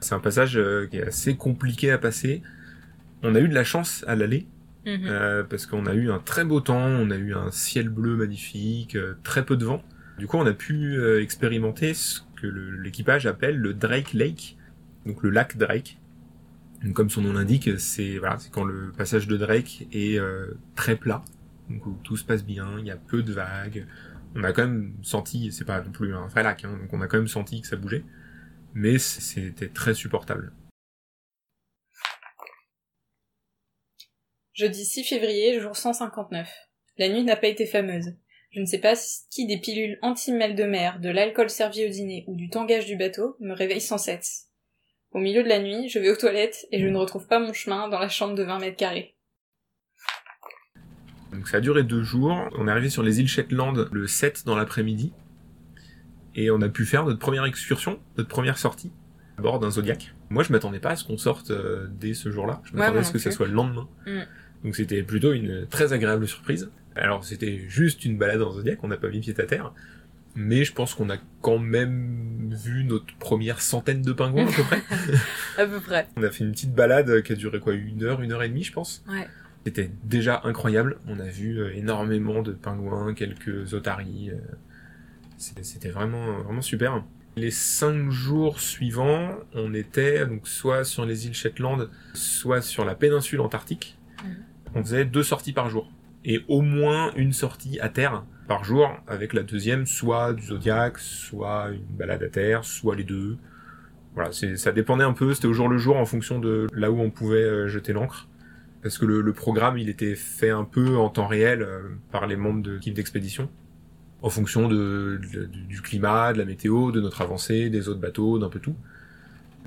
C'est 0.00 0.14
un 0.14 0.20
passage 0.20 0.58
qui 0.90 0.96
est 0.96 1.06
assez 1.06 1.36
compliqué 1.36 1.90
à 1.90 1.98
passer. 1.98 2.42
On 3.22 3.34
a 3.34 3.40
eu 3.40 3.48
de 3.48 3.54
la 3.54 3.64
chance 3.64 4.02
à 4.08 4.16
l'aller, 4.16 4.46
Mhm. 4.86 5.00
euh, 5.04 5.42
parce 5.44 5.66
qu'on 5.66 5.84
a 5.84 5.92
eu 5.92 6.10
un 6.10 6.18
très 6.18 6.44
beau 6.46 6.60
temps, 6.62 6.86
on 6.86 7.10
a 7.10 7.16
eu 7.16 7.34
un 7.34 7.50
ciel 7.50 7.90
bleu 7.90 8.16
magnifique, 8.16 8.96
très 9.22 9.44
peu 9.44 9.56
de 9.58 9.66
vent. 9.66 9.82
Du 10.18 10.26
coup, 10.26 10.38
on 10.38 10.46
a 10.46 10.54
pu 10.54 10.98
expérimenter 11.20 11.92
ce 11.92 12.20
que 12.40 12.46
l'équipage 12.46 13.26
appelle 13.26 13.58
le 13.58 13.74
Drake 13.74 14.14
Lake, 14.14 14.56
donc 15.06 15.22
le 15.22 15.30
lac 15.30 15.56
Drake. 15.56 15.98
Comme 16.94 17.10
son 17.10 17.20
nom 17.20 17.34
l'indique, 17.34 17.78
c'est 17.78 18.18
quand 18.50 18.64
le 18.64 18.90
passage 18.92 19.26
de 19.26 19.36
Drake 19.36 19.86
est 19.92 20.18
euh, 20.18 20.54
très 20.76 20.96
plat, 20.96 21.22
où 21.68 21.92
tout 22.02 22.16
se 22.16 22.24
passe 22.24 22.44
bien, 22.44 22.78
il 22.78 22.86
y 22.86 22.90
a 22.90 22.96
peu 22.96 23.22
de 23.22 23.32
vagues. 23.32 23.86
On 24.34 24.44
a 24.44 24.52
quand 24.52 24.62
même 24.62 24.94
senti, 25.02 25.52
c'est 25.52 25.66
pas 25.66 25.82
non 25.82 25.90
plus 25.90 26.14
un 26.14 26.26
vrai 26.28 26.42
lac, 26.42 26.64
hein, 26.64 26.78
donc 26.80 26.92
on 26.92 27.02
a 27.02 27.06
quand 27.06 27.18
même 27.18 27.28
senti 27.28 27.60
que 27.60 27.66
ça 27.66 27.76
bougeait, 27.76 28.04
mais 28.72 28.98
c'était 28.98 29.68
très 29.68 29.92
supportable. 29.92 30.52
Jeudi 34.54 34.84
6 34.84 35.04
février, 35.04 35.60
jour 35.60 35.76
159. 35.76 36.50
La 36.98 37.08
nuit 37.08 37.24
n'a 37.24 37.36
pas 37.36 37.48
été 37.48 37.66
fameuse. 37.66 38.14
Je 38.50 38.60
ne 38.60 38.66
sais 38.66 38.78
pas 38.78 38.94
qui 39.30 39.46
des 39.46 39.58
pilules 39.58 39.98
anti-mal 40.02 40.54
de 40.54 40.64
mer, 40.64 40.98
de 40.98 41.08
l'alcool 41.08 41.50
servi 41.50 41.86
au 41.86 41.88
dîner 41.88 42.24
ou 42.26 42.36
du 42.36 42.50
tangage 42.50 42.86
du 42.86 42.96
bateau 42.96 43.36
me 43.40 43.54
réveille 43.54 43.80
sans 43.80 43.98
cesse. 43.98 44.49
Au 45.12 45.18
milieu 45.18 45.42
de 45.42 45.48
la 45.48 45.58
nuit, 45.58 45.88
je 45.88 45.98
vais 45.98 46.10
aux 46.10 46.16
toilettes 46.16 46.66
et 46.70 46.80
je 46.80 46.86
ne 46.86 46.96
retrouve 46.96 47.26
pas 47.26 47.40
mon 47.40 47.52
chemin 47.52 47.88
dans 47.88 47.98
la 47.98 48.08
chambre 48.08 48.34
de 48.34 48.44
20 48.44 48.60
mètres 48.60 48.76
carrés. 48.76 49.16
Donc 51.32 51.48
ça 51.48 51.58
a 51.58 51.60
duré 51.60 51.82
deux 51.82 52.02
jours. 52.02 52.48
On 52.58 52.68
est 52.68 52.70
arrivé 52.70 52.90
sur 52.90 53.02
les 53.02 53.20
îles 53.20 53.28
Shetland 53.28 53.88
le 53.90 54.06
7 54.06 54.44
dans 54.46 54.56
l'après-midi. 54.56 55.12
Et 56.36 56.50
on 56.50 56.60
a 56.60 56.68
pu 56.68 56.86
faire 56.86 57.04
notre 57.04 57.18
première 57.18 57.44
excursion, 57.44 57.98
notre 58.16 58.28
première 58.28 58.58
sortie 58.58 58.92
à 59.36 59.42
bord 59.42 59.58
d'un 59.58 59.70
Zodiac. 59.70 60.14
Moi 60.28 60.44
je 60.44 60.52
m'attendais 60.52 60.78
pas 60.78 60.90
à 60.90 60.96
ce 60.96 61.04
qu'on 61.04 61.18
sorte 61.18 61.50
euh, 61.50 61.88
dès 61.90 62.14
ce 62.14 62.30
jour-là. 62.30 62.62
Je 62.64 62.76
m'attendais 62.76 63.00
à 63.00 63.04
ce 63.04 63.12
que 63.12 63.18
ça 63.18 63.30
soit 63.30 63.46
le 63.46 63.52
lendemain. 63.52 63.88
Mm. 64.06 64.20
Donc 64.64 64.76
c'était 64.76 65.02
plutôt 65.02 65.32
une 65.32 65.66
très 65.66 65.92
agréable 65.92 66.28
surprise. 66.28 66.70
Alors 66.94 67.24
c'était 67.24 67.58
juste 67.68 68.04
une 68.04 68.16
balade 68.16 68.42
en 68.42 68.52
Zodiac, 68.52 68.82
on 68.84 68.88
n'a 68.88 68.96
pas 68.96 69.08
mis 69.08 69.20
pied 69.20 69.34
à 69.38 69.44
terre. 69.44 69.72
Mais 70.36 70.64
je 70.64 70.72
pense 70.72 70.94
qu'on 70.94 71.10
a 71.10 71.16
quand 71.42 71.58
même 71.58 72.54
vu 72.54 72.84
notre 72.84 73.14
première 73.18 73.60
centaine 73.60 74.02
de 74.02 74.12
pingouins 74.12 74.46
à 74.46 74.52
peu 74.52 74.62
près. 74.62 74.82
À 75.58 75.66
peu 75.66 75.80
près. 75.80 76.06
On 76.16 76.22
a 76.22 76.30
fait 76.30 76.44
une 76.44 76.52
petite 76.52 76.72
balade 76.74 77.22
qui 77.22 77.32
a 77.32 77.36
duré 77.36 77.58
quoi 77.60 77.74
Une 77.74 78.02
heure, 78.04 78.22
une 78.22 78.32
heure 78.32 78.42
et 78.42 78.48
demie 78.48 78.62
je 78.64 78.72
pense. 78.72 79.04
Ouais. 79.08 79.26
C'était 79.66 79.90
déjà 80.04 80.40
incroyable. 80.44 80.98
On 81.06 81.18
a 81.20 81.26
vu 81.28 81.58
euh, 81.60 81.74
énormément 81.76 82.42
de 82.42 82.52
pingouins, 82.52 83.12
quelques 83.14 83.74
otaries. 83.74 84.30
euh, 84.30 84.36
C'était 85.36 85.90
vraiment, 85.90 86.40
vraiment 86.42 86.62
super. 86.62 87.02
Les 87.36 87.50
cinq 87.50 88.10
jours 88.10 88.60
suivants, 88.60 89.30
on 89.54 89.74
était 89.74 90.26
donc 90.26 90.46
soit 90.48 90.84
sur 90.84 91.04
les 91.06 91.26
îles 91.26 91.34
Shetland, 91.34 91.88
soit 92.14 92.62
sur 92.62 92.84
la 92.84 92.94
péninsule 92.94 93.40
antarctique. 93.40 93.98
Mhm. 94.24 94.36
On 94.74 94.82
faisait 94.84 95.04
deux 95.04 95.22
sorties 95.22 95.52
par 95.52 95.70
jour. 95.70 95.90
Et 96.24 96.40
au 96.48 96.60
moins 96.60 97.12
une 97.16 97.32
sortie 97.32 97.80
à 97.80 97.88
terre 97.88 98.24
par 98.50 98.64
jour, 98.64 98.90
avec 99.06 99.32
la 99.32 99.44
deuxième 99.44 99.86
soit 99.86 100.32
du 100.32 100.46
Zodiac, 100.46 100.98
soit 100.98 101.70
une 101.70 101.96
balade 101.96 102.24
à 102.24 102.28
terre, 102.28 102.64
soit 102.64 102.96
les 102.96 103.04
deux. 103.04 103.36
Voilà, 104.16 104.32
ça 104.32 104.72
dépendait 104.72 105.04
un 105.04 105.12
peu, 105.12 105.34
c'était 105.34 105.46
au 105.46 105.52
jour 105.52 105.68
le 105.68 105.78
jour 105.78 105.96
en 105.96 106.04
fonction 106.04 106.40
de 106.40 106.66
là 106.74 106.90
où 106.90 106.98
on 106.98 107.10
pouvait 107.10 107.44
euh, 107.44 107.68
jeter 107.68 107.92
l'ancre. 107.92 108.26
Parce 108.82 108.98
que 108.98 109.06
le, 109.06 109.32
programme, 109.32 109.78
il 109.78 109.88
était 109.88 110.16
fait 110.16 110.50
un 110.50 110.64
peu 110.64 110.96
en 110.96 111.10
temps 111.10 111.28
réel 111.28 111.62
euh, 111.62 111.82
par 112.10 112.26
les 112.26 112.34
membres 112.34 112.60
de 112.60 112.72
l'équipe 112.72 112.92
d'expédition, 112.92 113.48
en 114.20 114.30
fonction 114.30 114.66
de, 114.66 115.20
du- 115.68 115.80
climat, 115.80 116.32
de 116.32 116.38
la 116.38 116.44
météo, 116.44 116.90
de 116.90 117.00
notre 117.00 117.22
avancée, 117.22 117.70
des 117.70 117.88
autres 117.88 118.00
bateaux, 118.00 118.40
d'un 118.40 118.48
peu 118.48 118.58
tout. 118.58 118.74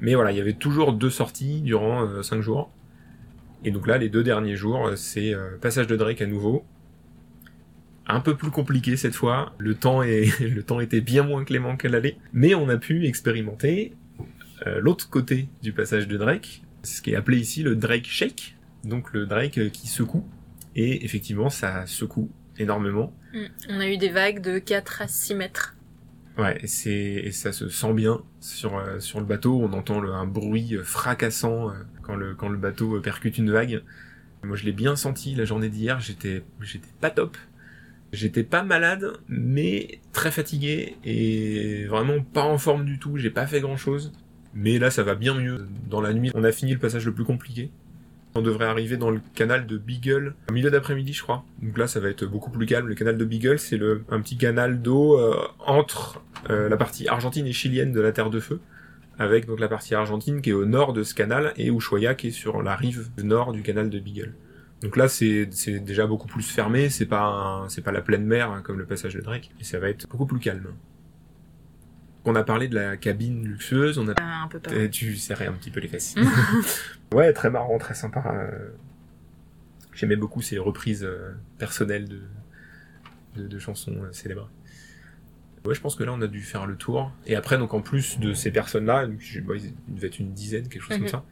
Mais 0.02 0.14
voilà, 0.14 0.34
il 0.34 0.38
y 0.38 0.42
avait 0.42 0.56
toujours 0.56 0.92
deux 0.92 1.10
sorties 1.10 1.62
durant 1.62 2.04
euh, 2.04 2.22
cinq 2.22 2.42
jours. 2.42 2.70
Et 3.64 3.72
donc 3.72 3.88
là, 3.88 3.98
les 3.98 4.10
deux 4.10 4.24
derniers 4.24 4.58
jours, 4.58 4.92
c'est 4.98 5.34
passage 5.62 5.88
de 5.88 5.96
Drake 5.96 6.22
à 6.22 6.26
nouveau. 6.26 6.66
Un 8.08 8.20
peu 8.20 8.36
plus 8.36 8.52
compliqué 8.52 8.98
cette 8.98 9.16
fois. 9.16 9.54
Le 9.58 9.76
temps 9.76 10.04
est, 10.04 10.40
le 10.42 10.64
temps 10.64 10.80
était 10.80 11.02
bien 11.02 11.24
moins 11.24 11.46
clément 11.46 11.78
qu'à 11.78 11.90
l'aller, 11.90 12.18
mais 12.34 12.54
on 12.56 12.68
a 12.70 12.78
pu 12.78 13.06
expérimenter 13.06 13.94
euh, 14.68 14.80
l'autre 14.82 15.10
côté 15.10 15.48
du 15.62 15.72
passage 15.74 16.08
de 16.08 16.18
Drake, 16.18 16.64
ce 16.84 17.02
qui 17.02 17.12
est 17.12 17.16
appelé 17.16 17.38
ici 17.38 17.64
le 17.64 17.76
Drake 17.76 18.06
Shake, 18.08 18.56
donc 18.84 19.14
le 19.14 19.26
Drake 19.26 19.72
qui 19.72 19.88
secoue. 19.88 20.28
Et 20.76 21.06
effectivement, 21.06 21.50
ça 21.50 21.86
secoue 21.86 22.30
énormément. 22.58 23.14
Mm. 23.34 23.40
On 23.70 23.80
a 23.80 23.88
eu 23.88 23.98
des 23.98 24.10
vagues 24.10 24.42
de 24.42 24.60
4 24.60 25.02
à 25.02 25.08
6 25.08 25.36
mètres. 25.36 25.76
Ouais, 26.38 26.58
et 26.62 26.68
c'est 26.68 26.92
et 26.92 27.32
ça 27.32 27.54
se 27.54 27.70
sent 27.70 27.94
bien 27.94 28.22
sur 28.40 28.76
euh, 28.78 29.00
sur 29.00 29.20
le 29.20 29.26
bateau. 29.26 29.60
On 29.62 29.72
entend 29.74 30.00
le- 30.00 30.12
un 30.14 30.26
bruit 30.26 30.76
euh, 30.76 30.84
fracassant 30.84 31.70
euh, 31.70 31.74
quand 32.02 32.16
le 32.16 32.34
quand 32.34 32.50
le 32.50 32.58
bateau 32.58 33.00
percute 33.02 33.38
une 33.38 33.52
vague. 33.52 33.84
Moi, 34.44 34.58
je 34.58 34.66
l'ai 34.66 34.72
bien 34.72 34.96
senti 34.96 35.36
la 35.36 35.46
journée 35.46 35.70
d'hier. 35.70 36.00
J'étais 36.00 36.44
j'étais 36.60 36.90
pas 37.00 37.12
top. 37.12 37.38
J'étais 38.14 38.44
pas 38.44 38.62
malade, 38.62 39.12
mais 39.28 40.00
très 40.12 40.30
fatigué 40.30 40.98
et 41.04 41.86
vraiment 41.86 42.22
pas 42.22 42.44
en 42.44 42.60
forme 42.60 42.86
du 42.86 43.00
tout. 43.00 43.18
J'ai 43.18 43.32
pas 43.32 43.48
fait 43.48 43.60
grand 43.60 43.76
chose. 43.76 44.14
Mais 44.54 44.78
là, 44.78 44.92
ça 44.92 45.02
va 45.02 45.16
bien 45.16 45.34
mieux. 45.34 45.68
Dans 45.90 46.00
la 46.00 46.14
nuit, 46.14 46.30
on 46.36 46.44
a 46.44 46.52
fini 46.52 46.74
le 46.74 46.78
passage 46.78 47.08
le 47.08 47.12
plus 47.12 47.24
compliqué. 47.24 47.72
On 48.36 48.44
devrait 48.44 48.66
arriver 48.66 48.98
dans 48.98 49.10
le 49.10 49.20
canal 49.34 49.66
de 49.66 49.80
Beagle 49.80 50.36
au 50.48 50.54
milieu 50.54 50.70
d'après-midi, 50.70 51.12
je 51.12 51.24
crois. 51.24 51.44
Donc 51.64 51.76
là, 51.80 51.88
ça 51.88 52.00
va 52.00 52.10
être 52.10 52.26
beaucoup 52.26 52.52
plus 52.52 52.68
calme. 52.68 52.88
Le 52.88 52.94
canal 52.94 53.18
de 53.18 53.26
Beagle, 53.26 53.58
c'est 53.58 53.80
un 54.10 54.22
petit 54.22 54.38
canal 54.38 54.80
d'eau 54.80 55.20
euh, 55.20 55.36
entre 55.60 56.22
euh, 56.52 56.70
la 56.70 56.78
partie 56.78 57.08
argentine 57.08 57.48
et 57.48 57.54
chilienne 57.54 57.92
de 57.92 58.00
la 58.00 58.12
Terre 58.12 58.30
de 58.30 58.40
Feu, 58.40 58.60
avec 59.18 59.48
donc 59.48 59.60
la 59.60 59.68
partie 59.68 59.96
argentine 59.96 60.42
qui 60.42 60.52
est 60.52 60.54
au 60.54 60.66
nord 60.66 60.94
de 60.94 61.02
ce 61.02 61.16
canal 61.16 61.52
et 61.58 61.72
Ushuaia 61.72 62.14
qui 62.14 62.28
est 62.28 62.32
sur 62.32 62.62
la 62.62 62.76
rive 62.76 63.10
nord 63.24 63.54
du 63.54 63.64
canal 63.64 63.90
de 63.90 63.98
Beagle. 63.98 64.36
Donc 64.84 64.98
là, 64.98 65.08
c'est 65.08 65.46
déjà 65.80 66.06
beaucoup 66.06 66.28
plus 66.28 66.44
fermé. 66.44 66.90
C'est 66.90 67.06
pas 67.06 67.66
c'est 67.70 67.82
pas 67.82 67.92
la 67.92 68.02
pleine 68.02 68.26
mer 68.26 68.52
hein, 68.52 68.62
comme 68.62 68.78
le 68.78 68.86
passage 68.86 69.14
de 69.16 69.22
Drake, 69.22 69.50
et 69.60 69.64
ça 69.64 69.80
va 69.80 69.90
être 69.90 70.08
beaucoup 70.10 70.26
plus 70.26 70.40
calme. 70.40 70.68
On 72.26 72.36
a 72.36 72.44
parlé 72.44 72.68
de 72.70 72.76
la 72.76 72.96
cabine 72.98 73.44
luxueuse, 73.46 73.98
on 73.98 74.08
a 74.08 74.14
Un 74.22 74.48
peu 74.48 74.60
euh, 74.72 74.88
tu 74.88 75.16
serrais 75.18 75.48
un 75.48 75.54
petit 75.54 75.72
peu 75.72 75.80
les 75.80 75.88
fesses. 75.90 76.16
ouais, 77.14 77.34
très 77.34 77.50
marrant, 77.50 77.78
très 77.78 77.96
sympa. 77.96 78.24
euh. 78.36 78.70
J'aimais 79.94 80.16
beaucoup 80.16 80.42
ces 80.42 80.58
reprises 80.58 81.04
euh, 81.04 81.34
personnelles 81.58 82.08
de, 82.08 82.22
de, 83.36 83.48
de 83.48 83.60
chansons 83.60 83.96
euh, 84.04 84.12
célèbres. 84.12 84.50
Ouais, 85.66 85.76
je 85.76 85.82
pense 85.82 85.96
que 85.96 86.04
là, 86.04 86.12
on 86.14 86.22
a 86.22 86.28
dû 86.28 86.42
faire 86.42 86.66
le 86.66 86.76
tour. 86.76 87.12
Et 87.26 87.36
après, 87.36 87.58
donc 87.58 87.74
en 87.74 87.82
plus 87.82 88.20
de 88.20 88.34
ces 88.34 88.52
personnes-là, 88.52 89.08
bon, 89.08 89.54
ils 89.56 89.74
devaient 89.96 90.08
être 90.08 90.20
une 90.20 90.34
dizaine, 90.34 90.68
quelque 90.68 90.82
chose 90.82 90.96
Mhm. 90.98 91.04
comme 91.04 91.10
ça. 91.10 91.26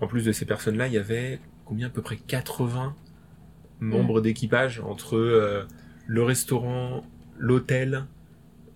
En 0.00 0.06
plus 0.06 0.24
de 0.24 0.32
ces 0.32 0.44
personnes-là, 0.46 0.86
il 0.88 0.92
y 0.94 0.98
avait 0.98 1.38
combien 1.64 1.86
à 1.86 1.90
peu 1.90 2.02
près 2.02 2.16
80 2.16 2.94
membres 3.82 4.20
d'équipage 4.20 4.80
entre 4.80 5.16
euh, 5.16 5.64
le 6.06 6.22
restaurant, 6.22 7.04
l'hôtel, 7.38 8.04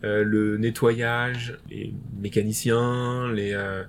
euh, 0.05 0.25
le 0.25 0.59
nettoyage, 0.59 1.59
les 1.71 1.95
mécaniciens, 2.21 3.33
les 3.33 3.53
euh, 3.55 3.85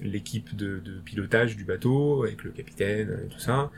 l'équipe 0.00 0.54
de, 0.54 0.78
de 0.78 1.00
pilotage 1.00 1.56
du 1.56 1.64
bateau 1.64 2.24
avec 2.24 2.44
le 2.44 2.50
capitaine 2.50 3.18
et 3.24 3.28
tout 3.28 3.40
ça, 3.40 3.70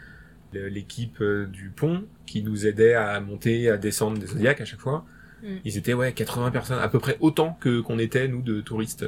l'équipe 0.53 1.23
du 1.23 1.71
pont 1.71 2.05
qui 2.27 2.43
nous 2.43 2.67
aidait 2.67 2.95
à 2.95 3.19
monter, 3.21 3.71
à 3.71 3.79
descendre 3.79 4.19
des 4.19 4.27
zodiacs 4.27 4.61
à 4.61 4.65
chaque 4.67 4.81
fois. 4.81 5.07
Mm. 5.43 5.47
Ils 5.65 5.79
étaient 5.79 5.95
ouais 5.95 6.13
80 6.13 6.51
personnes, 6.51 6.79
à 6.79 6.89
peu 6.89 6.99
près 6.99 7.17
autant 7.21 7.57
que 7.59 7.81
qu'on 7.81 7.99
était 7.99 8.29
nous 8.29 8.43
de 8.43 8.61
touristes 8.61 9.07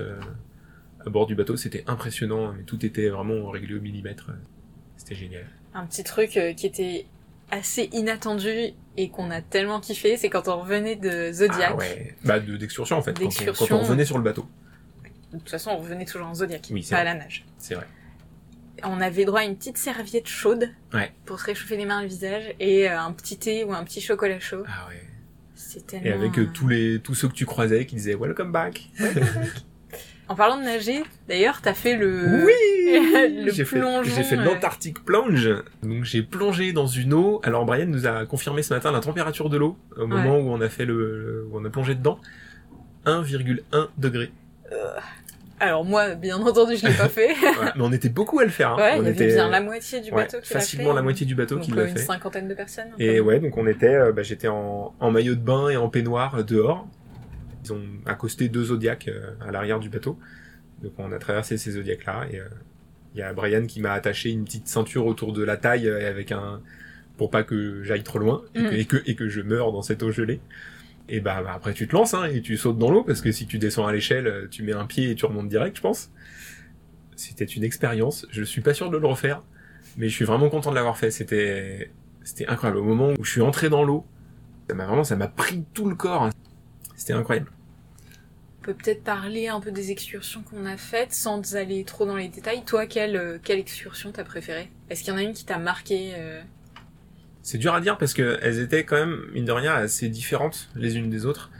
à 1.05 1.11
bord 1.11 1.26
du 1.26 1.35
bateau. 1.35 1.57
C'était 1.57 1.85
impressionnant, 1.87 2.55
mais 2.57 2.62
tout 2.62 2.85
était 2.85 3.11
vraiment 3.11 3.50
réglé 3.50 3.75
au 3.75 3.81
millimètre. 3.81 4.31
C'était 4.97 5.15
génial. 5.15 5.47
Un 5.75 5.87
petit 5.87 6.05
truc 6.05 6.37
euh, 6.37 6.53
qui 6.55 6.67
était 6.67 7.07
assez 7.50 7.88
inattendu 7.93 8.73
et 8.97 9.09
qu'on 9.11 9.31
a 9.31 9.41
tellement 9.41 9.79
kiffé, 9.81 10.17
c'est 10.17 10.29
quand 10.31 10.49
on 10.49 10.61
revenait 10.61 10.97
de 10.97 11.31
Zodiac. 11.33 11.71
Ah 11.73 11.76
ouais, 11.76 12.17
bah 12.25 12.41
de 12.41 12.57
d'excursion 12.57 12.97
en 12.97 13.03
fait. 13.03 13.12
Quand 13.19 13.26
on, 13.26 13.53
quand 13.53 13.73
on 13.75 13.79
revenait 13.83 14.05
sur 14.05 14.17
le 14.19 14.25
bateau, 14.25 14.47
De 15.33 15.38
toute 15.38 15.50
façon, 15.50 15.71
on 15.71 15.79
revenait 15.79 16.05
toujours 16.07 16.26
en 16.29 16.35
Zodiac, 16.35 16.67
Oui, 16.71 16.87
pas 16.91 16.97
à 16.99 17.05
la 17.05 17.15
nage. 17.15 17.45
c'est 17.59 17.75
vrai. 17.75 17.87
On 18.85 19.00
avait 19.00 19.25
droit 19.25 19.41
à 19.41 19.45
une 19.45 19.57
petite 19.57 19.79
serviette 19.79 20.29
chaude 20.29 20.71
Ouais. 20.93 21.11
pour 21.25 21.41
se 21.41 21.47
réchauffer 21.47 21.76
les 21.76 21.87
mains 21.87 22.00
et 22.00 22.03
le 22.03 22.09
visage 22.09 22.55
et 22.61 22.91
euh, 22.91 23.00
un 23.00 23.12
petit 23.12 23.38
thé 23.38 23.65
ou 23.65 23.73
un 23.73 23.85
petit 23.85 24.00
chocolat 24.00 24.38
chaud. 24.41 24.65
Ah 24.67 24.87
ouais. 24.88 25.00
C'est 25.55 25.87
tellement... 25.87 26.07
Et 26.07 26.12
avec 26.12 26.38
euh, 26.38 26.43
euh, 26.43 26.50
tous 26.53 26.69
les 26.69 27.00
tous 27.00 27.15
ceux 27.15 27.29
que 27.29 27.33
tu 27.35 27.47
croisais 27.47 27.87
qui 27.87 27.95
disaient 27.97 28.15
welcome 28.15 28.53
back. 28.53 28.88
En 30.28 30.35
parlant 30.35 30.59
de 30.59 30.64
nager, 30.64 31.04
d'ailleurs, 31.28 31.61
t'as 31.62 31.75
fait 31.75 31.95
le... 31.97 32.45
Oui 32.45 32.52
le 33.45 33.50
J'ai 33.52 33.64
fait, 33.64 33.78
fait 34.25 34.37
euh. 34.37 34.42
l'Antarctic 34.45 35.04
Plunge. 35.04 35.49
Donc 35.83 36.02
j'ai 36.04 36.23
plongé 36.23 36.73
dans 36.73 36.87
une 36.87 37.12
eau. 37.14 37.40
Alors 37.45 37.64
Brian 37.64 37.87
nous 37.87 38.06
a 38.06 38.26
confirmé 38.26 38.62
ce 38.62 38.75
matin 38.75 38.90
la 38.90 39.00
température 39.00 39.49
de 39.50 39.56
l'eau 39.56 39.76
au 39.97 40.06
moment 40.06 40.37
où 40.38 40.49
on 40.50 40.61
a 40.61 40.68
fait 40.68 40.85
le, 40.85 41.47
où 41.50 41.59
on 41.61 41.64
a 41.64 41.71
plongé 41.71 41.95
dedans. 41.95 42.18
1,1 43.06 43.88
degré. 43.99 44.33
Alors 45.59 45.85
moi, 45.85 46.14
bien 46.16 46.37
entendu, 46.38 46.76
je 46.76 46.87
l'ai 46.87 46.92
pas 46.92 47.09
fait. 47.09 47.28
Mais 47.76 47.80
on 47.83 47.92
était 47.92 48.11
beaucoup 48.11 48.38
à 48.40 48.45
le 48.45 48.50
faire. 48.50 48.73
hein. 48.73 48.76
ouais, 48.76 48.92
on 48.99 49.02
il 49.02 49.06
y 49.06 49.09
avait 49.09 49.11
était 49.12 49.26
bien 49.35 49.49
la 49.49 49.61
moitié 49.62 50.00
du 50.00 50.11
ouais, 50.11 50.16
bateau 50.25 50.38
qui 50.38 50.42
l'a 50.42 50.47
fait. 50.49 50.54
facilement 50.54 50.92
la 50.92 51.00
moitié 51.02 51.25
du 51.25 51.35
bateau 51.35 51.59
qui 51.59 51.73
euh, 51.73 51.76
l'a 51.76 51.85
une 51.85 51.97
fait. 51.97 52.02
cinquantaine 52.02 52.47
de 52.49 52.54
personnes. 52.54 52.88
Et 52.99 53.21
ouais, 53.21 53.40
donc 53.40 53.56
on 53.56 53.66
était, 53.66 53.95
euh, 53.95 54.12
bah, 54.12 54.23
j'étais 54.23 54.49
en, 54.49 54.92
en 55.00 55.11
maillot 55.11 55.35
de 55.35 55.40
bain 55.40 55.71
et 55.71 55.76
en 55.76 55.88
peignoir 55.88 56.35
euh, 56.35 56.42
dehors. 56.42 56.87
Ils 57.66 57.73
ont 57.73 57.82
accosté 58.06 58.49
deux 58.49 58.64
zodiacs 58.64 59.08
euh, 59.08 59.32
à 59.40 59.50
l'arrière 59.50 59.80
du 59.80 59.88
bateau. 59.88 60.18
Donc 60.82 60.92
on 60.99 61.11
a 61.11 61.18
traversé 61.18 61.58
ces 61.58 61.73
zodiacs-là 61.73 62.26
et 62.30 62.38
euh, 62.38 62.44
il 63.14 63.18
y 63.18 63.23
a 63.23 63.32
Brian 63.32 63.66
qui 63.66 63.80
m'a 63.80 63.92
attaché 63.92 64.30
une 64.30 64.44
petite 64.44 64.68
ceinture 64.68 65.06
autour 65.06 65.32
de 65.32 65.42
la 65.42 65.56
taille 65.56 65.88
euh, 65.88 66.08
avec 66.08 66.32
un 66.32 66.61
pour 67.16 67.30
pas 67.30 67.42
que 67.44 67.82
j'aille 67.82 68.02
trop 68.02 68.18
loin 68.18 68.42
et, 68.54 68.61
que, 68.62 68.75
et 68.75 68.85
que 68.85 69.11
et 69.11 69.14
que 69.16 69.28
je 69.28 69.40
meure 69.40 69.73
dans 69.73 69.82
cette 69.82 70.02
eau 70.02 70.12
gelée. 70.12 70.40
Et 71.08 71.20
bah, 71.20 71.40
bah, 71.42 71.52
après 71.54 71.73
tu 71.73 71.88
te 71.88 71.94
lances 71.96 72.14
hein, 72.14 72.25
et 72.25 72.40
tu 72.42 72.56
sautes 72.56 72.78
dans 72.78 72.90
l'eau 72.90 73.02
parce 73.04 73.20
que 73.23 73.32
si 73.32 73.46
tu 73.46 73.58
descends 73.58 73.87
à 73.87 73.92
l'échelle, 73.92 74.49
tu 74.50 74.62
mets 74.62 74.75
un 74.75 74.87
pied 74.87 75.11
et 75.11 75.14
tu 75.14 75.25
remontes 75.26 75.49
direct, 75.49 75.76
je 75.76 75.82
pense. 75.82 76.11
C'était 77.16 77.44
une 77.46 77.64
expérience. 77.64 78.26
Je 78.30 78.42
suis 78.42 78.61
pas 78.61 78.75
sûr 78.75 78.90
de 78.90 78.99
le 78.99 79.06
refaire, 79.06 79.42
mais 79.96 80.08
je 80.08 80.14
suis 80.14 80.26
vraiment 80.26 80.50
content 80.50 80.70
de 80.70 80.75
l'avoir 80.76 80.99
fait. 80.99 81.11
C'était 81.11 81.90
c'était 82.23 82.46
incroyable. 82.46 82.78
Au 82.80 82.85
moment 82.85 83.12
où 83.18 83.25
je 83.25 83.30
suis 83.30 83.40
entré 83.40 83.70
dans 83.70 83.82
l'eau, 83.82 84.04
ça 84.68 84.75
m'a 84.75 84.85
vraiment, 84.85 85.04
ça 85.04 85.16
m'a 85.16 85.28
pris 85.28 85.64
tout 85.73 85.88
le 85.88 85.94
corps. 85.94 86.25
hein. 86.25 86.30
C'était 86.96 87.14
incroyable. 87.14 87.50
Peut 88.66 88.75
peut-être 88.75 89.04
parler 89.04 89.46
un 89.46 89.61
peu 89.61 89.70
des 89.70 89.92
excursions 89.92 90.42
qu'on 90.42 90.66
a 90.66 90.76
faites 90.76 91.12
sans 91.12 91.54
aller 91.54 91.85
trop 91.85 92.04
dans 92.04 92.16
les 92.16 92.26
détails. 92.26 92.64
Toi, 92.64 92.87
quelle, 92.87 93.14
euh, 93.14 93.38
quelle 93.40 93.61
excursion 93.61 94.11
t'as 94.11 94.25
préférée? 94.25 94.73
Est-ce 94.90 95.04
qu'il 95.04 95.12
y 95.12 95.16
en 95.16 95.20
a 95.20 95.23
une 95.23 95.35
qui 95.35 95.44
t'a 95.44 95.58
marqué 95.58 96.14
euh, 96.16 96.42
C'est 97.42 97.58
dur 97.58 97.75
à 97.75 97.80
dire 97.80 97.96
parce 97.96 98.12
que 98.12 98.40
elles 98.42 98.58
étaient 98.58 98.85
quand 98.85 98.96
même, 98.96 99.20
mine 99.32 99.44
de 99.44 99.52
rien, 99.52 99.73
assez 99.73 100.08
différentes 100.08 100.68
les 100.75 100.96
unes 100.96 101.08
des 101.08 101.26
autres. 101.26 101.52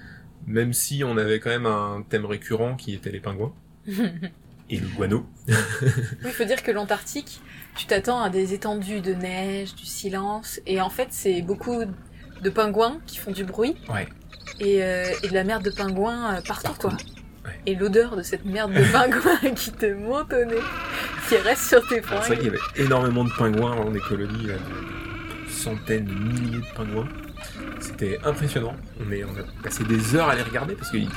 Même 0.49 0.73
si 0.73 1.05
on 1.05 1.17
avait 1.17 1.39
quand 1.39 1.51
même 1.51 1.67
un 1.67 2.05
thème 2.09 2.27
récurrent 2.27 2.75
qui 2.75 2.95
était 2.95 3.13
les 3.13 3.21
pingouins 3.21 3.55
et 4.69 4.77
le 4.77 4.89
guano. 4.97 5.27
Oui, 5.47 5.87
il 6.25 6.31
faut 6.33 6.45
dire 6.45 6.65
que 6.65 6.73
l'Antarctique, 6.73 7.41
tu 7.77 7.87
t'attends 7.87 8.21
à 8.21 8.31
des 8.31 8.53
étendues 8.53 9.01
de 9.01 9.15
neige, 9.15 9.77
du 9.77 9.87
silence, 9.87 10.61
et 10.67 10.81
en 10.81 10.91
fait, 10.91 11.09
c'est 11.11 11.41
beaucoup 11.41 11.85
de 12.43 12.51
pingouins 12.51 13.01
qui 13.07 13.19
font 13.19 13.31
du 13.31 13.45
bruit, 13.45 13.77
Ouais. 13.89 14.09
Et, 14.61 14.83
euh, 14.83 15.07
et 15.23 15.29
de 15.29 15.35
la 15.35 15.45
merde 15.45 15.63
de 15.65 15.71
pingouins 15.71 16.35
euh, 16.37 16.41
partout, 16.47 16.65
Partout. 16.73 16.89
quoi. 16.89 16.97
Ouais. 17.45 17.61
Et 17.67 17.75
l'odeur 17.75 18.17
de 18.17 18.23
cette 18.23 18.45
merde 18.45 18.73
de 18.73 18.83
pingouins 18.93 19.51
qui 19.55 19.73
te 19.73 19.93
monte 19.95 20.33
au 20.33 20.45
nez, 20.45 20.57
qui 21.29 21.37
reste 21.37 21.69
sur 21.69 21.87
tes 21.89 21.99
Alors, 22.09 22.23
C'est 22.25 22.35
vrai 22.35 22.37
qu'il 22.39 22.47
y 22.55 22.57
fringues. 22.57 22.71
avait 22.77 22.85
énormément 22.85 23.25
de 23.25 23.31
pingouins 23.31 23.77
dans 23.77 23.91
des 23.91 24.01
colonies, 24.01 24.47
là, 24.47 24.55
de, 24.55 25.47
de 25.47 25.51
centaines, 25.51 26.05
de 26.07 26.13
milliers 26.13 26.59
de 26.59 26.75
pingouins. 26.75 27.09
C'était 27.81 28.19
impressionnant. 28.25 28.75
On, 29.07 29.13
est, 29.13 29.23
on 29.25 29.29
a 29.31 29.63
passé 29.63 29.85
des 29.85 30.17
heures 30.17 30.29
à 30.29 30.35
les 30.35 30.43
regarder 30.43 30.75
parce 30.75 30.91
qu'il 30.91 31.09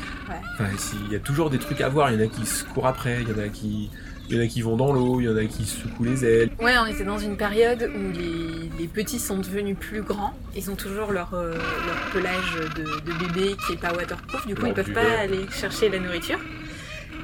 enfin, 0.54 0.66
y 1.10 1.16
a 1.16 1.20
toujours 1.20 1.50
des 1.50 1.58
trucs 1.58 1.82
à 1.82 1.90
voir. 1.90 2.12
Il 2.12 2.20
y 2.20 2.24
en 2.24 2.28
a 2.28 2.30
qui 2.30 2.46
se 2.46 2.64
courent 2.64 2.88
après, 2.88 3.22
il 3.22 3.30
y 3.30 3.34
en 3.34 3.40
a 3.44 3.48
qui, 3.48 3.90
il 4.30 4.36
y 4.36 4.40
en 4.40 4.44
a 4.44 4.48
qui 4.48 4.62
vont 4.62 4.78
dans 4.78 4.94
l'eau, 4.94 5.20
il 5.20 5.26
y 5.26 5.30
en 5.30 5.36
a 5.36 5.46
qui 5.46 5.66
secouent 5.66 6.04
les 6.04 6.24
ailes. 6.24 6.50
Ouais, 6.60 6.78
on 6.78 6.86
était 6.86 7.04
dans 7.04 7.18
une 7.18 7.36
période 7.36 7.90
où 7.96 8.12
les, 8.16 8.70
les 8.80 8.88
petits 8.88 9.20
sont 9.20 9.38
devenus 9.38 9.76
plus 9.78 10.02
grands. 10.04 10.34
Ils 10.56 10.70
ont 10.70 10.76
toujours 10.76 11.12
leur, 11.12 11.34
euh, 11.34 11.54
leur 11.54 12.12
pelage 12.14 12.56
de, 12.76 12.84
de 12.84 13.18
bébé 13.18 13.56
qui 13.66 13.74
est 13.74 13.82
pas 13.82 13.92
waterproof. 13.92 14.46
Du 14.46 14.54
coup, 14.54 14.68
ils 14.68 14.74
peuvent 14.74 14.94
pas 14.94 15.20
aller 15.20 15.46
chercher 15.52 15.90
la 15.90 16.00
nourriture. 16.00 16.40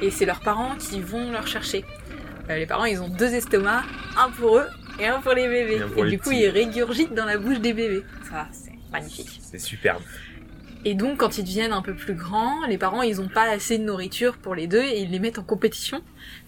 Et 0.01 0.09
c'est 0.09 0.25
leurs 0.25 0.39
parents 0.39 0.75
qui 0.77 0.99
vont 0.99 1.31
leur 1.31 1.47
chercher. 1.47 1.85
Euh, 2.49 2.57
les 2.57 2.65
parents, 2.65 2.85
ils 2.85 2.99
ont 2.99 3.09
deux 3.09 3.33
estomacs, 3.33 3.83
un 4.17 4.31
pour 4.31 4.57
eux 4.57 4.67
et 4.99 5.05
un 5.05 5.21
pour 5.21 5.33
les 5.33 5.47
bébés. 5.47 5.75
Et 5.75 5.93
pour 5.93 6.05
du 6.05 6.17
coup, 6.17 6.29
petits. 6.29 6.41
ils 6.41 6.49
régurgitent 6.49 7.13
dans 7.13 7.25
la 7.25 7.37
bouche 7.37 7.59
des 7.59 7.73
bébés. 7.73 8.03
Ça, 8.29 8.47
c'est 8.51 8.73
magnifique. 8.91 9.39
C'est 9.43 9.59
superbe. 9.59 10.01
Et 10.87 10.93
donc, 10.93 11.17
quand 11.17 11.39
ils 11.39 11.43
deviennent 11.43 11.71
un 11.71 11.81
peu 11.81 11.95
plus 11.95 12.13
grands, 12.13 12.63
les 12.67 12.77
parents, 12.77 13.01
ils 13.01 13.19
ont 13.19 13.27
pas 13.27 13.49
assez 13.49 13.79
de 13.79 13.83
nourriture 13.83 14.37
pour 14.37 14.53
les 14.53 14.67
deux 14.67 14.83
et 14.83 15.01
ils 15.01 15.09
les 15.09 15.17
mettent 15.17 15.39
en 15.39 15.43
compétition. 15.43 15.99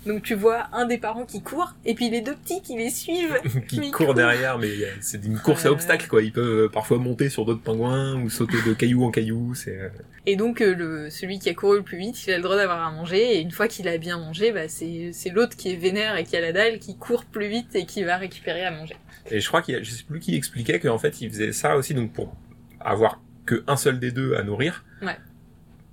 Donc, 0.05 0.21
tu 0.21 0.35
vois 0.35 0.67
un 0.73 0.85
des 0.85 0.99
parents 0.99 1.25
qui 1.25 1.41
court 1.41 1.73
et 1.85 1.95
puis 1.95 2.11
les 2.11 2.21
deux 2.21 2.35
petits 2.35 2.61
qui 2.61 2.77
les 2.77 2.91
suivent. 2.91 3.35
qui 3.67 3.79
Mais 3.79 3.89
court 3.89 4.13
derrière, 4.13 4.59
mais 4.59 4.67
euh, 4.67 4.91
c'est 5.01 5.25
une 5.25 5.39
course 5.39 5.65
à 5.65 5.69
Ouais. 5.69 5.73
obstacles 5.73 6.07
quoi. 6.07 6.21
Ils 6.21 6.31
peuvent 6.31 6.65
euh, 6.65 6.69
parfois 6.69 6.99
monter 6.99 7.29
sur 7.29 7.45
d'autres 7.45 7.61
pingouins 7.63 8.21
ou 8.21 8.29
sauter 8.29 8.57
de 8.65 8.73
caillou 8.73 9.03
en 9.05 9.09
caillou. 9.09 9.55
C'est 9.55 9.75
euh, 9.79 9.89
Et 10.27 10.35
donc, 10.35 10.61
euh, 10.61 10.75
le, 10.75 11.09
celui 11.09 11.39
qui 11.39 11.49
a 11.49 11.55
couru 11.55 11.77
le 11.77 11.83
plus 11.83 11.97
vite, 11.97 12.23
il 12.27 12.31
a 12.31 12.37
le 12.37 12.43
droit 12.43 12.57
d'avoir 12.57 12.85
à 12.87 12.91
manger. 12.91 13.37
Et 13.37 13.41
une 13.41 13.51
fois 13.51 13.67
qu'il 13.67 13.87
a 13.87 13.97
bien 13.97 14.19
mangé, 14.19 14.51
bah, 14.51 14.67
c'est 14.67 15.09
c'est 15.13 15.31
l'autre 15.31 15.57
qui 15.57 15.71
est 15.71 15.77
vénère 15.77 16.15
et 16.15 16.23
qui 16.23 16.37
a 16.37 16.41
la 16.41 16.51
dalle 16.53 16.77
qui 16.77 16.95
court 16.95 17.25
plus 17.25 17.47
vite 17.47 17.75
et 17.75 17.85
qui 17.87 18.03
va 18.03 18.17
récupérer 18.17 18.63
à 18.65 18.69
manger. 18.71 18.95
et 19.31 19.39
je 19.39 19.47
crois 19.47 19.63
qu'il 19.63 19.73
y 19.73 19.77
a, 19.79 19.81
je 19.81 19.89
sais 19.89 20.03
plus 20.03 20.19
qui 20.19 20.35
expliquait 20.35 20.79
qu'en 20.79 20.99
fait 20.99 21.21
il 21.21 21.29
faisait 21.31 21.51
ça 21.53 21.75
aussi 21.75 21.95
donc 21.95 22.13
pour 22.13 22.35
avoir 22.79 23.19
que 23.47 23.63
un 23.67 23.75
seul 23.77 23.99
des 23.99 24.11
deux 24.11 24.35
à 24.35 24.43
nourrir. 24.43 24.83
Ouais. 25.01 25.17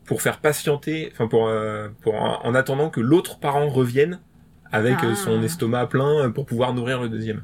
Pour 0.05 0.21
faire 0.21 0.39
patienter, 0.41 1.09
enfin 1.13 1.27
pour 1.29 1.49
euh, 1.49 1.89
pour 2.03 2.15
en, 2.17 2.45
en 2.45 2.55
attendant 2.55 2.91
que 2.91 3.01
l'autre 3.01 3.39
parent 3.39 3.69
revienne 3.71 4.21
avec 4.71 4.97
Ah. 5.01 5.07
euh, 5.07 5.15
son 5.15 5.43
estomac 5.43 5.87
plein 5.87 6.25
euh, 6.25 6.29
pour 6.29 6.45
pouvoir 6.45 6.75
nourrir 6.75 7.01
le 7.01 7.09
deuxième. 7.09 7.43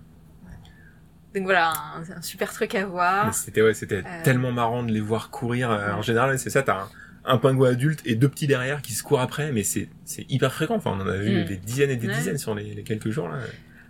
Donc 1.34 1.44
voilà, 1.44 1.72
un, 1.96 2.02
un 2.18 2.22
super 2.22 2.52
truc 2.52 2.74
à 2.74 2.84
voir. 2.84 3.32
C'était 3.32 3.62
ouais, 3.62 3.72
c'était 3.72 3.98
Euh. 4.04 4.22
tellement 4.24 4.52
marrant 4.52 4.82
de 4.82 4.90
les 4.92 5.00
voir 5.00 5.30
courir. 5.30 5.70
En 5.70 6.02
général, 6.02 6.38
c'est 6.38 6.50
ça, 6.50 6.62
t'as 6.62 6.82
un, 6.82 6.88
un 7.24 7.38
pingouin 7.38 7.70
adulte 7.70 8.00
et 8.04 8.14
deux 8.16 8.28
petits 8.28 8.46
derrière 8.48 8.82
qui 8.82 8.92
se 8.94 9.02
courent 9.04 9.20
après, 9.20 9.52
mais 9.52 9.62
c'est 9.62 9.88
hyper 10.28 10.52
fréquent. 10.52 10.74
Enfin, 10.74 10.90
on 10.98 11.00
en 11.00 11.06
a 11.08 11.16
vu 11.16 11.42
Mm. 11.42 11.44
des 11.44 11.56
dizaines 11.56 11.90
et 11.90 11.96
des 11.96 12.08
Ouais. 12.08 12.14
dizaines 12.14 12.38
sur 12.38 12.54
les, 12.54 12.74
les 12.74 12.82
quelques 12.82 13.10
jours 13.10 13.28
là. 13.28 13.38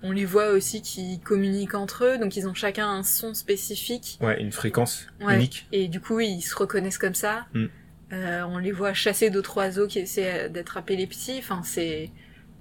On 0.02 0.12
les 0.12 0.24
voit 0.24 0.50
aussi 0.50 0.80
qui 0.82 1.20
communiquent 1.20 1.74
entre 1.74 2.04
eux, 2.04 2.18
donc 2.18 2.36
ils 2.36 2.48
ont 2.48 2.54
chacun 2.54 2.88
un 2.88 3.02
son 3.02 3.34
spécifique. 3.34 4.18
Ouais, 4.22 4.40
une 4.40 4.52
fréquence 4.52 5.06
Ouais. 5.20 5.36
unique. 5.36 5.66
Et 5.72 5.88
du 5.88 6.00
coup, 6.00 6.20
ils 6.20 6.40
se 6.40 6.54
reconnaissent 6.56 6.96
comme 6.98 7.14
ça. 7.14 7.46
Mm. 7.54 7.66
Euh, 8.12 8.42
on 8.44 8.58
les 8.58 8.72
voit 8.72 8.94
chasser 8.94 9.30
d'autres 9.30 9.56
oiseaux 9.58 9.86
qui 9.86 9.98
essaient 9.98 10.48
d'attraper 10.48 10.96
les 10.96 11.06
petits. 11.06 11.36
Enfin, 11.38 11.60
c'est 11.62 12.10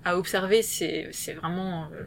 à 0.06 0.18
observer, 0.18 0.62
c'est 0.62 1.10
vraiment 1.42 1.86
euh, 1.94 2.04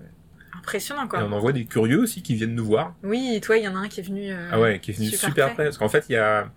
impressionnant 0.59 1.07
Et 1.07 1.09
quoi. 1.09 1.25
on 1.25 1.33
en 1.33 1.39
voit 1.41 1.53
des 1.53 1.65
curieux 1.65 1.99
aussi 2.01 2.23
qui 2.23 2.35
viennent 2.35 2.55
nous 2.55 2.65
voir. 2.67 2.95
Oui, 3.03 3.33
et 3.35 3.41
toi, 3.41 3.57
il 3.57 3.65
y 3.65 3.69
en 3.69 3.75
a 3.75 3.79
un 3.81 3.89
qui 3.89 4.01
est 4.01 4.05
venu. 4.05 4.31
euh, 4.31 4.51
Ah 4.53 4.61
ouais, 4.61 4.81
qui 4.81 4.91
est 4.91 4.95
venu 4.95 5.09
super 5.09 5.29
super, 5.31 5.47
près. 5.47 5.55
près. 5.55 5.65
Parce 5.65 5.79
qu'en 5.79 5.89
fait, 5.89 6.05
il 6.09 6.13
y 6.13 6.17
a, 6.17 6.51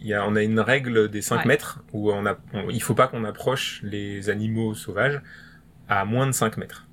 il 0.00 0.06
y 0.08 0.14
a, 0.14 0.26
on 0.26 0.34
a 0.36 0.42
une 0.42 0.58
règle 0.60 1.08
des 1.08 1.22
5 1.22 1.38
Ouais. 1.38 1.44
mètres 1.46 1.78
où 1.92 2.10
on 2.12 2.26
a, 2.26 2.36
on- 2.52 2.68
il 2.68 2.82
faut 2.82 2.94
pas 2.94 3.06
qu'on 3.06 3.24
approche 3.24 3.80
les 3.84 4.28
animaux 4.28 4.74
sauvages 4.74 5.20
à 5.88 6.04
moins 6.04 6.26
de 6.26 6.32
5 6.32 6.56
mètres. 6.58 6.86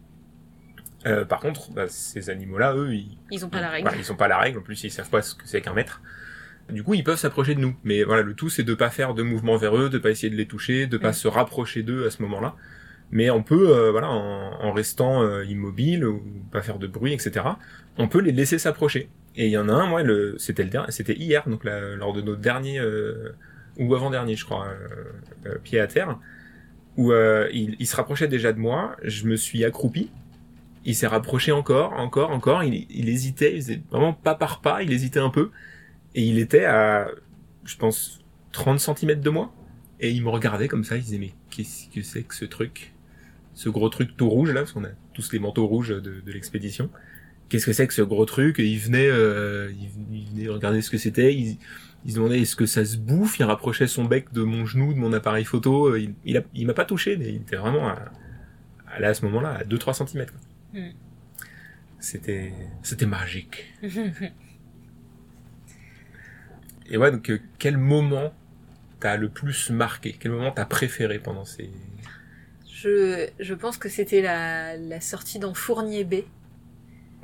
Euh, 1.06 1.24
par 1.26 1.40
contre, 1.40 1.72
bah, 1.72 1.86
ces 1.88 2.30
animaux-là, 2.30 2.76
eux, 2.76 2.94
ils, 2.94 3.18
Ils 3.32 3.46
ont 3.46 3.50
pas 3.50 3.62
la 3.62 3.70
règle. 3.70 3.88
Voilà, 3.88 4.02
ils 4.02 4.12
ont 4.12 4.16
pas 4.18 4.28
la 4.28 4.38
règle. 4.38 4.60
En 4.60 4.62
plus, 4.62 4.84
ils 4.84 4.92
savent 4.92 5.10
pas 5.10 5.22
ce 5.22 5.34
que 5.36 5.44
c'est 5.46 5.62
qu'un 5.62 5.74
mètre. 5.74 6.02
Du 6.70 6.84
coup, 6.84 6.94
ils 6.94 7.04
peuvent 7.04 7.18
s'approcher 7.18 7.56
de 7.56 7.60
nous. 7.62 7.76
Mais 7.84 8.04
voilà, 8.04 8.22
le 8.22 8.34
tout, 8.34 8.50
c'est 8.50 8.64
de 8.64 8.74
pas 8.74 8.90
faire 8.90 9.14
de 9.14 9.24
mouvement 9.24 9.58
vers 9.58 9.76
eux, 9.78 9.90
de 9.90 9.98
pas 9.98 10.10
essayer 10.12 10.30
de 10.30 10.36
les 10.36 10.46
toucher, 10.46 10.88
de 10.88 10.98
pas 10.98 11.10
Mm. 11.10 11.14
se 11.14 11.28
rapprocher 11.28 11.84
d'eux 11.84 12.06
à 12.06 12.12
ce 12.12 12.22
moment-là. 12.24 12.56
Mais 13.12 13.30
on 13.32 13.42
peut, 13.42 13.70
euh, 13.76 13.92
voilà, 13.92 14.10
en, 14.10 14.62
en 14.62 14.72
restant 14.72 15.24
euh, 15.24 15.44
immobile 15.46 16.06
ou 16.06 16.22
pas 16.52 16.62
faire 16.62 16.78
de 16.78 16.86
bruit, 16.86 17.14
etc. 17.14 17.46
On 17.98 18.08
peut 18.08 18.20
les 18.20 18.32
laisser 18.32 18.60
s'approcher. 18.60 19.10
Et 19.36 19.46
il 19.46 19.52
y 19.52 19.58
en 19.58 19.68
a 19.70 19.74
un, 19.74 19.88
moi, 19.88 20.04
le, 20.04 20.36
c'était 20.38 20.64
le 20.64 20.70
dernier, 20.70 20.92
c'était 20.92 21.16
hier, 21.16 21.48
donc 21.48 21.64
lors 21.64 22.14
de 22.14 22.22
notre 22.22 22.42
dernier 22.42 22.80
euh, 22.80 23.30
ou 23.78 23.96
avant-dernier, 23.96 24.36
je 24.36 24.44
crois, 24.46 24.68
euh, 24.68 25.50
euh, 25.50 25.58
pied 25.64 25.80
à 25.80 25.88
terre, 25.88 26.20
où 26.98 27.12
euh, 27.14 27.48
il, 27.54 27.76
il 27.80 27.88
se 27.88 27.96
rapprochait 27.96 28.28
déjà 28.28 28.52
de 28.54 28.60
moi. 28.60 28.96
Je 29.04 29.26
me 29.26 29.36
suis 29.38 29.64
accroupi. 29.66 30.12
Il 30.86 30.96
s'est 30.96 31.08
rapproché 31.08 31.52
encore, 31.52 31.94
encore, 31.94 32.32
encore. 32.32 32.64
Il, 32.64 33.10
hésitait, 33.10 33.56
il 33.56 33.62
faisait 33.62 33.82
vraiment 33.92 34.14
pas 34.14 34.36
par 34.36 34.62
pas. 34.62 34.82
Il 34.82 34.92
hésitait 34.92 35.20
un 35.20 35.30
peu, 35.30 35.52
et 36.16 36.24
il 36.24 36.40
était 36.40 36.66
à, 36.66 37.10
je 37.66 37.76
pense, 37.78 38.20
30 38.52 38.80
cm 38.80 39.20
de 39.20 39.30
moi. 39.30 39.54
Et 40.00 40.12
il 40.12 40.24
me 40.24 40.30
regardait 40.30 40.68
comme 40.68 40.84
ça. 40.84 40.96
Il 40.96 41.04
disait 41.04 41.18
mais 41.18 41.34
qu'est-ce 41.50 41.90
que 41.90 42.02
c'est 42.02 42.24
que 42.24 42.34
ce 42.34 42.46
truc, 42.46 42.94
ce 43.54 43.70
gros 43.70 43.90
truc 43.90 44.16
tout 44.16 44.30
rouge 44.30 44.52
là, 44.52 44.62
parce 44.62 44.72
qu'on 44.72 44.86
a 44.86 44.90
tous 45.14 45.32
les 45.34 45.40
manteaux 45.40 45.68
rouges 45.68 45.90
de, 45.90 46.22
l'expédition. 46.32 46.90
Qu'est-ce 47.50 47.66
que 47.66 47.74
c'est 47.74 47.88
que 47.88 47.94
ce 47.94 48.02
gros 48.02 48.26
truc? 48.26 48.60
Et 48.60 48.66
il 48.66 48.80
venait, 48.80 49.10
euh, 49.10 49.72
il, 50.12 50.30
venait 50.30 50.48
regarder 50.50 50.82
ce 50.82 50.90
que 50.90 50.98
c'était. 50.98 51.34
Il, 51.36 51.58
se 52.08 52.16
demandait 52.16 52.40
est-ce 52.40 52.56
que 52.56 52.66
ça 52.66 52.86
se 52.86 52.96
bouffe? 52.96 53.40
Il 53.40 53.44
rapprochait 53.44 53.88
son 53.88 54.06
bec 54.06 54.32
de 54.32 54.44
mon 54.44 54.66
genou, 54.66 54.94
de 54.94 55.00
mon 55.00 55.12
appareil 55.12 55.44
photo. 55.44 55.96
Il, 55.98 56.14
il, 56.24 56.42
il 56.54 56.68
m'a 56.68 56.74
pas 56.74 56.86
touché, 56.86 57.18
il 57.20 57.36
était 57.36 57.58
vraiment 57.58 57.90
à, 57.90 58.00
à, 58.88 59.00
là, 59.00 59.10
à 59.10 59.14
ce 59.14 59.26
moment-là 59.26 59.50
à 59.50 59.64
2-3 59.64 60.08
cm. 60.08 60.26
Mm. 60.74 60.90
C'était, 62.00 62.54
c'était 62.84 63.06
magique. 63.06 63.74
Et 66.92 66.98
ouais, 66.98 67.12
donc 67.12 67.30
euh, 67.30 67.40
quel 67.60 67.78
moment 67.78 68.34
t'as 69.00 69.16
le 69.18 69.30
plus 69.30 69.70
marqué? 69.70 70.16
Quel 70.20 70.32
moment 70.32 70.52
t'as 70.52 70.66
préféré 70.66 71.20
pendant 71.20 71.46
ces 71.46 71.70
Je, 72.70 73.28
je 73.40 73.54
pense 73.54 73.78
que 73.78 73.90
c'était 73.90 74.22
la, 74.22 74.76
la 74.78 75.00
sortie 75.02 75.40
dans 75.40 75.54
Fournier 75.54 76.04
Bay. 76.04 76.26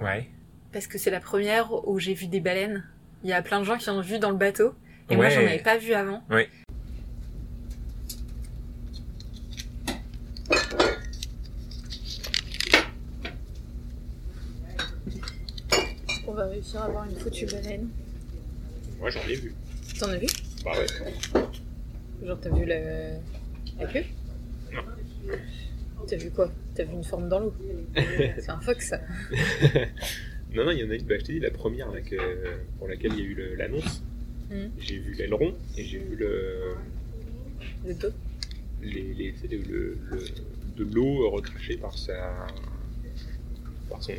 Ouais. 0.01 0.29
Parce 0.71 0.87
que 0.87 0.97
c'est 0.97 1.09
la 1.11 1.19
première 1.21 1.87
où 1.87 1.99
j'ai 1.99 2.13
vu 2.13 2.27
des 2.27 2.41
baleines. 2.41 2.83
Il 3.23 3.29
y 3.29 3.33
a 3.33 3.41
plein 3.41 3.59
de 3.59 3.65
gens 3.65 3.77
qui 3.77 3.89
en 3.89 3.97
ont 3.97 4.01
vu 4.01 4.19
dans 4.19 4.29
le 4.29 4.37
bateau. 4.37 4.75
Et 5.09 5.15
moi, 5.15 5.25
Ouais. 5.25 5.31
j'en 5.31 5.39
avais 5.41 5.59
pas 5.59 5.77
vu 5.77 5.93
avant. 5.93 6.23
Ouais. 6.29 6.49
Va 16.35 16.47
réussir 16.47 16.81
à 16.81 16.85
avoir 16.85 17.09
une 17.09 17.15
foutue 17.15 17.45
baleine. 17.45 17.87
Moi, 18.99 19.09
j'en 19.09 19.21
ai 19.27 19.35
vu. 19.35 19.53
T'en 19.99 20.09
as 20.09 20.17
vu? 20.17 20.27
Bah 20.63 20.71
ouais. 20.77 21.41
Genre, 22.25 22.39
t'as 22.41 22.49
vu 22.49 22.65
la, 22.65 22.79
la 23.79 23.85
queue? 23.91 24.03
Non. 24.73 24.81
T'as 26.07 26.17
vu 26.17 26.29
quoi? 26.31 26.51
T'as 26.75 26.83
vu 26.83 26.93
une 26.93 27.03
forme 27.03 27.29
dans 27.29 27.39
l'eau? 27.39 27.53
C'est 27.95 28.49
un 28.49 28.59
fox, 28.59 28.89
ça. 28.89 28.99
Non, 30.53 30.63
non, 30.65 30.71
il 30.71 30.79
y 30.79 30.83
en 30.83 30.89
a 30.89 30.95
une, 30.95 31.03
bah, 31.03 31.15
je 31.19 31.25
t'ai 31.25 31.33
dit, 31.33 31.39
la 31.39 31.51
première 31.51 31.91
là, 31.91 32.01
que- 32.01 32.57
pour 32.79 32.87
laquelle 32.87 33.11
il 33.13 33.19
y 33.19 33.21
a 33.21 33.25
eu 33.25 33.55
l'annonce. 33.57 34.03
Mhm. 34.49 34.71
J'ai 34.79 34.99
vu 34.99 35.13
l'aileron 35.15 35.55
et 35.77 35.83
j'ai 35.83 35.97
vu 35.99 36.15
le, 36.15 36.75
Le 37.85 37.93
dos. 37.95 38.09
les, 38.81 39.33
le, 39.49 39.97
de 40.77 40.83
l'eau 40.93 41.29
recrachée 41.31 41.77
par 41.77 41.97
sa. 41.97 42.47
par 43.89 44.01
son, 44.03 44.13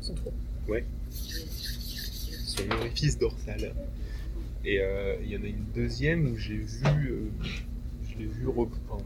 Son 0.00 0.14
trou. 0.14 0.32
Son 2.46 2.70
orifice 2.70 3.18
dorsal. 3.18 3.72
Et 4.64 4.80
euh, 4.80 5.16
il 5.22 5.28
y 5.30 5.36
en 5.36 5.42
a 5.42 5.46
une 5.46 5.64
deuxième 5.74 6.26
où 6.32 6.36
j'ai 6.36 6.56
vu. 6.56 7.10
euh, 7.10 7.30
je 8.10 8.18
l'ai 8.18 8.26
vu 8.26 8.46
rep- 8.48 8.68
enfin, 8.88 9.02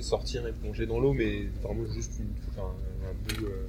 sortir 0.00 0.46
et 0.46 0.52
plonger 0.52 0.86
dans 0.86 0.98
l'eau, 1.00 1.12
mais 1.12 1.44
vraiment 1.62 1.86
juste 1.92 2.12
une, 2.18 2.32
enfin, 2.50 2.74
un 3.08 3.12
bout. 3.34 3.46
euh, 3.46 3.66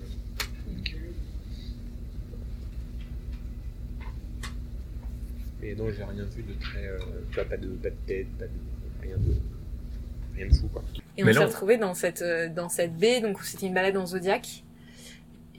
Mais 5.62 5.76
non, 5.76 5.92
j'ai 5.92 6.04
rien 6.04 6.24
vu 6.24 6.44
de 6.44 6.54
très. 6.60 6.86
euh, 6.88 6.98
vois, 7.34 7.46
pas 7.46 7.58
de, 7.58 7.68
pas 7.68 7.90
de 7.90 7.96
tête, 8.08 8.28
pas 8.38 8.46
de. 8.46 8.52
rien 9.02 9.18
de. 9.18 9.34
rien 10.36 10.48
de 10.48 10.54
fou 10.56 10.68
quoi. 10.68 10.84
Et 11.18 11.24
on 11.24 11.26
Mais 11.26 11.34
s'est 11.34 11.44
retrouvés 11.44 11.78
dans 11.78 11.94
cette, 11.94 12.22
euh, 12.22 12.48
dans 12.50 12.70
cette 12.70 12.96
baie, 12.98 13.20
donc 13.20 13.44
c'était 13.44 13.68
une 13.68 13.74
balade 13.74 13.98
en 13.98 14.06
Zodiac. 14.06 14.64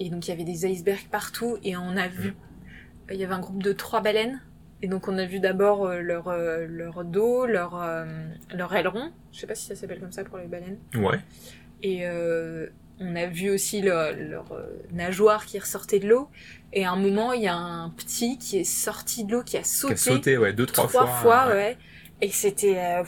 Et 0.00 0.11
donc 0.11 0.26
il 0.26 0.30
y 0.30 0.35
avait 0.35 0.45
des 0.45 0.66
icebergs 0.66 1.07
partout, 1.11 1.59
et 1.62 1.76
on 1.76 1.97
a 1.97 2.09
vu, 2.09 2.35
il 3.11 3.16
y 3.16 3.22
avait 3.24 3.35
un 3.35 3.38
groupe 3.40 3.62
de 3.62 3.72
trois 3.72 4.01
baleines. 4.01 4.40
Et 4.83 4.88
donc 4.88 5.09
on 5.09 5.18
a 5.18 5.27
vu 5.27 5.40
d'abord 5.40 5.87
euh, 5.87 6.01
leur, 6.01 6.29
euh, 6.29 6.66
leur 6.66 7.05
dos, 7.05 7.44
leur, 7.46 7.81
euh, 7.81 8.07
leur 8.53 8.74
aileron. 8.74 9.12
Je 9.31 9.40
sais 9.40 9.46
pas 9.46 9.55
si 9.55 9.66
ça 9.66 9.77
s'appelle 9.77 10.01
comme 10.01 10.11
ça 10.11 10.24
pour 10.24 10.38
les 10.38 10.46
baleines. 10.46 10.79
Ouais. 10.96 11.18
Et 11.83 12.07
euh, 12.07 12.66
on 12.98 13.14
a 13.14 13.27
vu 13.27 13.51
aussi 13.51 13.83
leur, 13.83 14.12
leur 14.16 14.46
nageoire 14.90 15.44
qui 15.44 15.59
ressortait 15.59 15.98
de 15.98 16.09
l'eau. 16.09 16.31
Et 16.72 16.87
à 16.87 16.92
un 16.92 16.96
moment, 16.96 17.33
il 17.35 17.42
y 17.42 17.48
a 17.48 17.55
un 17.57 17.90
petit 17.90 18.38
qui 18.38 18.59
est 18.59 18.64
sorti 18.64 19.24
de 19.24 19.33
l'eau, 19.33 19.42
qui 19.42 19.59
a 19.59 19.62
Qui 19.62 19.68
sauté, 19.68 19.92
a 19.94 19.96
sauté, 19.96 20.38
ouais, 20.38 20.53
deux, 20.55 20.66
trois, 20.66 20.87
trois 20.88 21.07
fois, 21.07 21.48
ouais. 21.48 21.53
ouais. 21.53 21.79
Et 22.22 22.31
c'était 22.31 22.79
euh, 22.79 23.05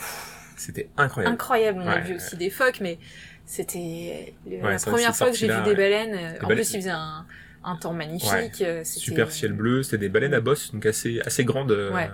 C'était 0.57 0.91
incroyable. 0.97 1.35
incroyable. 1.35 1.83
On 1.85 1.89
a 1.89 2.01
vu 2.01 2.11
ouais. 2.11 2.17
aussi 2.17 2.37
des 2.37 2.51
phoques, 2.51 2.81
mais 2.81 2.99
c'était 3.47 4.35
la 4.47 4.57
Ouais, 4.71 4.77
première 4.85 5.15
fois 5.15 5.31
que 5.31 5.37
j'ai 5.37 5.47
là, 5.47 5.61
vu 5.63 5.71
des 5.71 5.75
baleines. 5.77 6.15
En 6.43 6.47
baleines- 6.49 6.57
plus, 6.57 6.73
il 6.75 6.77
faisait 6.81 6.91
un, 6.91 7.27
un 7.65 7.77
temps 7.77 7.93
magnifique. 7.93 8.31
Ouais. 8.33 8.51
euh, 8.63 8.85
Super 8.85 9.31
ciel 9.31 9.53
bleu, 9.53 9.83
c'était 9.83 9.99
des 9.99 10.09
baleines 10.09 10.35
à 10.35 10.41
bosse, 10.41 10.73
donc 10.73 10.87
assez, 10.87 11.21
assez 11.21 11.45
grandes. 11.45 11.73
euh, 11.73 11.93
Ouais. 11.93 12.11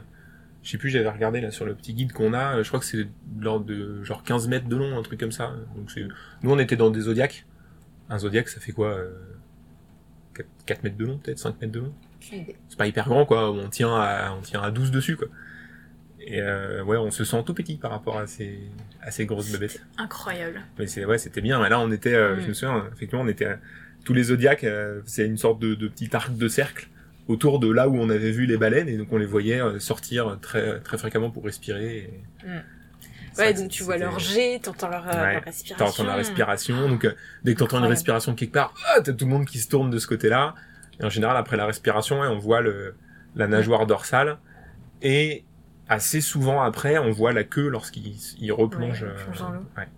Je 0.65 0.73
sais 0.73 0.79
plus, 0.79 0.91
j'avais 0.91 1.09
regardé 1.09 1.41
là 1.41 1.51
sur 1.53 1.65
le 1.65 1.75
petit 1.75 1.95
guide 1.95 2.13
qu'on 2.13 2.35
a, 2.35 2.57
euh, 2.57 2.63
je 2.65 2.69
crois 2.69 2.81
que 2.81 2.87
c'est 2.87 3.05
de 3.05 3.09
l'ordre 3.41 3.65
de 3.65 4.03
genre 4.03 4.23
15 4.25 4.49
mètres 4.49 4.67
de 4.67 4.77
long, 4.77 4.99
un 4.99 5.03
truc 5.03 5.21
comme 5.21 5.33
ça. 5.33 5.55
Donc. 5.77 5.91
Nous 6.43 6.51
on 6.51 6.59
était 6.59 6.77
dans 6.77 6.91
des 6.91 7.03
zodiacs. 7.03 7.47
Un 8.11 8.19
zodiac 8.19 8.49
ça 8.49 8.61
fait 8.61 8.73
quoi 8.73 8.89
euh, 8.89 9.11
4, 10.35 10.47
4 10.67 10.83
mètres 10.83 10.97
de 10.97 11.05
long 11.05 11.19
peut-être, 11.19 11.39
5 11.39 11.61
mètres 11.61 11.73
de 11.73 11.81
long. 11.81 11.93
C'est 12.21 12.77
pas 12.77 12.87
hyper 12.87 13.07
grand 13.09 13.25
quoi, 13.25 13.51
on 13.53 13.69
tient 13.69 13.95
à, 13.95 14.35
on 14.37 14.43
tient 14.43 14.61
à 14.61 14.71
12 14.71 14.91
dessus 14.91 15.17
quoi. 15.17 15.29
Et 16.31 16.43
euh, 16.43 16.83
ouais, 16.85 16.99
on 16.99 17.11
se 17.11 17.25
sent 17.25 17.43
tout 17.47 17.55
petit 17.55 17.77
par 17.79 17.91
rapport 17.91 18.19
à 18.19 18.27
ces, 18.27 18.59
à 19.01 19.11
ces 19.11 19.25
grosses 19.25 19.51
bébêtes. 19.51 19.81
Incroyable. 19.97 20.61
Mais 20.79 20.87
c'est 20.87 21.07
ouais, 21.07 21.17
c'était 21.17 21.41
bien. 21.41 21.59
Mais 21.63 21.71
là, 21.71 21.81
on 21.81 21.91
était, 21.91 22.13
euh, 22.15 22.37
Mm. 22.37 22.41
je 22.43 22.47
me 22.49 22.53
souviens, 22.53 22.85
effectivement, 22.95 23.23
on 23.25 23.29
était 23.29 23.47
euh, 23.47 23.57
tous 24.05 24.13
les 24.13 24.25
zodiacs. 24.25 24.65
euh, 24.65 25.01
c'est 25.07 25.25
une 25.25 25.39
sorte 25.39 25.59
de, 25.59 25.75
de 25.75 25.89
petit 25.89 26.15
arc 26.15 26.37
de 26.37 26.49
cercle 26.49 26.89
autour 27.29 27.59
de 27.61 27.71
là 27.73 27.89
où 27.89 27.97
on 27.97 28.11
avait 28.11 28.31
vu 28.31 28.45
les 28.45 28.59
baleines, 28.59 28.89
et 28.89 28.97
donc 28.99 29.09
on 29.11 29.17
les 29.17 29.25
voyait 29.27 29.61
euh, 29.63 29.79
sortir 29.79 30.39
très 30.43 30.81
très 30.81 30.99
fréquemment 30.99 31.31
pour 31.31 31.45
respirer. 31.45 31.97
et- 32.45 32.47
Mm. 32.47 32.61
Ouais, 33.39 33.55
donc 33.55 33.69
tu 33.71 33.85
vois 33.85 33.97
leur 33.99 34.19
jet, 34.19 34.59
t'entends 34.63 34.89
leur, 34.89 35.07
Ouais. 35.07 35.35
leur 35.35 35.45
respiration. 35.45 35.87
T'entends 35.87 36.05
la 36.09 36.17
respiration, 36.17 36.89
donc 36.89 37.07
dès 37.45 37.55
que 37.55 37.59
t'entends 37.61 37.79
une 37.79 37.85
respiration 37.87 38.35
quelque 38.35 38.53
part, 38.53 38.75
ah, 38.89 39.01
t'as 39.01 39.13
tout 39.13 39.25
le 39.27 39.31
monde 39.31 39.47
qui 39.47 39.59
se 39.59 39.69
tourne 39.69 39.91
de 39.91 39.99
ce 39.99 40.07
côté-là. 40.09 40.55
Et 41.01 41.05
en 41.05 41.09
général, 41.09 41.37
après 41.37 41.57
la 41.57 41.65
respiration, 41.67 42.21
ouais, 42.21 42.27
on 42.27 42.39
voit 42.39 42.61
le, 42.61 42.95
la 43.37 43.47
nageoire 43.47 43.87
dorsale, 43.87 44.39
et 45.03 45.45
assez 45.89 46.21
souvent 46.21 46.63
après, 46.63 46.99
on 46.99 47.11
voit 47.11 47.33
la 47.33 47.45
queue 47.45 47.69
lorsqu'il 47.69 48.15
il 48.39 48.53
replonge. 48.53 49.03
Ouais, 49.03 49.11
il 49.33 49.39
dans 49.39 49.51
l'eau. 49.51 49.65
ouais. 49.77 49.89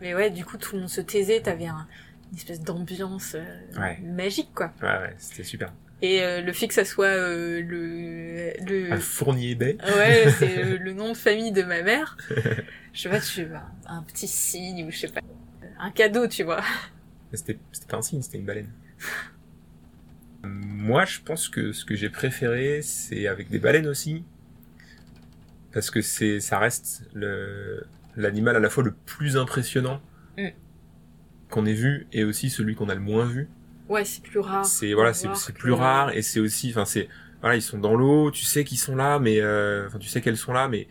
Mais 0.00 0.14
ouais, 0.14 0.30
du 0.30 0.44
coup, 0.44 0.56
tout 0.58 0.74
le 0.74 0.80
monde 0.80 0.90
se 0.90 1.00
taisait, 1.00 1.40
t'avais 1.40 1.66
un, 1.66 1.86
une 2.32 2.38
espèce 2.38 2.60
d'ambiance 2.60 3.36
euh, 3.36 3.94
magique, 4.02 4.50
quoi. 4.54 4.72
ouais, 4.82 4.88
ouais, 4.88 5.14
c'était 5.18 5.44
super. 5.44 5.72
Et 6.04 6.20
euh, 6.24 6.40
le 6.40 6.52
fait 6.52 6.66
que 6.66 6.74
ça 6.74 6.84
soit 6.84 7.06
euh, 7.06 7.62
le... 7.62 8.52
le... 8.66 8.92
À 8.92 8.96
Fournier 8.96 9.54
Bay. 9.54 9.78
Ouais, 9.96 10.24
c'est 10.36 10.58
euh, 10.58 10.78
le 10.80 10.92
nom 10.92 11.12
de 11.12 11.16
famille 11.16 11.52
de 11.52 11.62
ma 11.62 11.82
mère. 11.82 12.16
Je 12.92 13.02
sais 13.02 13.08
pas, 13.08 13.20
tu 13.20 13.44
vois, 13.44 13.62
un 13.86 14.02
petit 14.02 14.26
signe 14.26 14.84
ou 14.84 14.90
je 14.90 14.98
sais 14.98 15.08
pas, 15.08 15.20
un 15.80 15.90
cadeau, 15.92 16.26
tu 16.26 16.42
vois. 16.42 16.60
C'était 17.32 17.58
c'était 17.70 17.86
pas 17.86 17.96
un 17.96 18.02
signe, 18.02 18.20
c'était 18.20 18.36
une 18.36 18.44
baleine. 18.44 18.68
Moi, 20.42 21.04
je 21.06 21.20
pense 21.20 21.48
que 21.48 21.72
ce 21.72 21.84
que 21.86 21.94
j'ai 21.94 22.10
préféré, 22.10 22.82
c'est 22.82 23.28
avec 23.28 23.48
des 23.48 23.58
baleines 23.60 23.86
aussi, 23.86 24.24
parce 25.72 25.90
que 25.90 26.00
c'est, 26.02 26.40
ça 26.40 26.58
reste 26.58 27.02
le 27.14 27.84
l'animal 28.16 28.56
à 28.56 28.60
la 28.60 28.68
fois 28.70 28.84
le 28.84 28.92
plus 28.92 29.36
impressionnant 29.36 30.00
Mm. 30.38 30.48
qu'on 31.50 31.66
ait 31.66 31.72
vu 31.74 32.06
et 32.12 32.24
aussi 32.24 32.48
celui 32.50 32.74
qu'on 32.74 32.88
a 32.88 32.94
le 32.94 33.00
moins 33.00 33.24
vu. 33.26 33.48
Ouais, 33.88 34.04
c'est 34.04 34.22
plus 34.22 34.38
rare. 34.38 34.64
C'est 34.64 34.94
voilà, 34.94 35.12
c'est 35.12 35.28
que- 35.28 35.52
plus 35.58 35.72
rare 35.72 36.10
et 36.14 36.22
c'est 36.22 36.40
aussi, 36.40 36.70
enfin 36.70 36.84
c'est 36.84 37.08
voilà, 37.40 37.56
ils 37.56 37.62
sont 37.62 37.78
dans 37.78 37.94
l'eau, 37.94 38.30
tu 38.30 38.44
sais 38.44 38.64
qu'ils 38.64 38.78
sont 38.78 38.96
là, 38.96 39.18
mais 39.18 39.40
euh, 39.40 39.86
enfin 39.88 39.98
tu 39.98 40.08
sais 40.08 40.20
qu'elles 40.20 40.36
sont 40.36 40.52
là, 40.52 40.68
mais 40.68 40.86